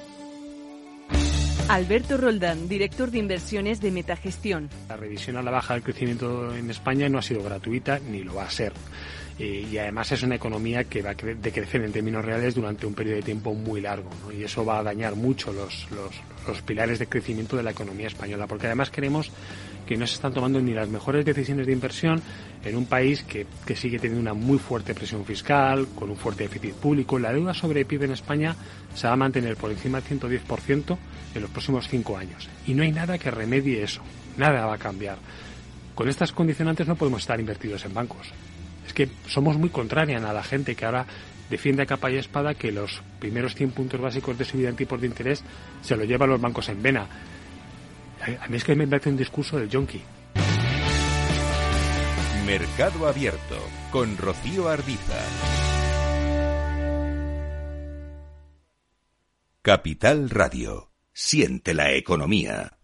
Alberto 1.69 2.17
Roldán, 2.17 2.67
director 2.67 3.11
de 3.11 3.19
inversiones 3.19 3.81
de 3.81 3.91
Metagestión. 3.91 4.69
La 4.89 4.97
revisión 4.97 5.37
a 5.37 5.41
la 5.41 5.51
baja 5.51 5.73
del 5.73 5.83
crecimiento 5.83 6.53
en 6.55 6.69
España 6.69 7.09
no 7.09 7.17
ha 7.17 7.21
sido 7.21 7.43
gratuita 7.43 7.99
ni 7.99 8.23
lo 8.23 8.35
va 8.35 8.43
a 8.43 8.49
ser. 8.49 8.73
Eh, 9.39 9.67
y 9.71 9.77
además 9.77 10.11
es 10.11 10.21
una 10.23 10.35
economía 10.35 10.83
que 10.83 11.01
va 11.01 11.11
a 11.11 11.15
decrecer 11.15 11.83
en 11.83 11.91
términos 11.91 12.23
reales 12.23 12.53
durante 12.53 12.85
un 12.85 12.93
periodo 12.93 13.15
de 13.15 13.23
tiempo 13.23 13.53
muy 13.53 13.81
largo. 13.81 14.09
Y 14.37 14.43
eso 14.43 14.63
va 14.63 14.79
a 14.79 14.83
dañar 14.83 15.15
mucho 15.15 15.51
los, 15.51 15.87
pilares 16.63 16.99
de 16.99 17.07
crecimiento 17.07 17.57
de 17.57 17.63
la 17.63 17.71
economía 17.71 18.07
española. 18.07 18.45
Porque 18.45 18.67
además 18.67 18.91
queremos 18.91 19.31
que 19.91 19.97
no 19.97 20.07
se 20.07 20.13
están 20.13 20.33
tomando 20.33 20.61
ni 20.61 20.73
las 20.73 20.87
mejores 20.87 21.25
decisiones 21.25 21.67
de 21.67 21.73
inversión 21.73 22.21
en 22.63 22.77
un 22.77 22.85
país 22.85 23.23
que, 23.23 23.45
que, 23.65 23.75
sigue 23.75 23.99
teniendo 23.99 24.21
una 24.21 24.33
muy 24.33 24.57
fuerte 24.57 24.95
presión 24.95 25.25
fiscal, 25.25 25.85
con 25.93 26.09
un 26.09 26.15
fuerte 26.15 26.43
déficit 26.43 26.75
público. 26.75 27.19
La 27.19 27.33
deuda 27.33 27.53
sobre 27.53 27.83
PIB 27.83 28.03
en 28.03 28.11
España 28.11 28.55
se 28.95 29.07
va 29.07 29.13
a 29.13 29.17
mantener 29.17 29.57
por 29.57 29.69
encima 29.69 29.99
del 29.99 30.17
110% 30.17 30.97
en 31.35 31.41
los 31.41 31.51
próximos 31.51 31.89
cinco 31.89 32.15
años. 32.17 32.47
Y 32.65 32.73
no 32.73 32.83
hay 32.83 32.93
nada 32.93 33.17
que 33.17 33.31
remedie 33.31 33.83
eso. 33.83 34.01
Nada 34.37 34.65
va 34.65 34.75
a 34.75 34.77
cambiar. 34.77 35.17
Con 35.93 36.07
estas 36.07 36.31
condicionantes 36.31 36.87
no 36.87 36.95
podemos 36.95 37.19
estar 37.19 37.37
invertidos 37.41 37.83
en 37.83 37.93
bancos. 37.93 38.29
Es 38.87 38.93
que 38.93 39.09
somos 39.27 39.57
muy 39.57 39.71
contrarian 39.71 40.23
a 40.23 40.31
la 40.31 40.41
gente 40.41 40.73
que 40.73 40.85
ahora 40.85 41.05
defiende 41.49 41.83
a 41.83 41.85
capa 41.85 42.09
y 42.09 42.15
espada 42.15 42.53
que 42.53 42.71
los 42.71 43.01
primeros 43.19 43.55
100 43.55 43.71
puntos 43.71 43.99
básicos 43.99 44.37
de 44.37 44.45
subida 44.45 44.69
en 44.69 44.77
tipos 44.77 45.01
de 45.01 45.07
interés 45.07 45.43
se 45.81 45.97
lo 45.97 46.05
llevan 46.05 46.29
los 46.29 46.39
bancos 46.39 46.69
en 46.69 46.81
vena. 46.81 47.09
A 48.21 48.47
mí 48.47 48.57
es 48.57 48.63
que 48.63 48.75
me 48.75 48.87
parece 48.87 49.09
un 49.09 49.17
discurso 49.17 49.57
del 49.57 49.69
yonki. 49.69 50.01
Mercado 52.45 53.07
Abierto 53.07 53.57
con 53.91 54.17
Rocío 54.17 54.67
Arbiza. 54.67 55.17
Capital 59.61 60.29
Radio. 60.29 60.91
Siente 61.13 61.73
la 61.73 61.91
economía. 61.93 62.80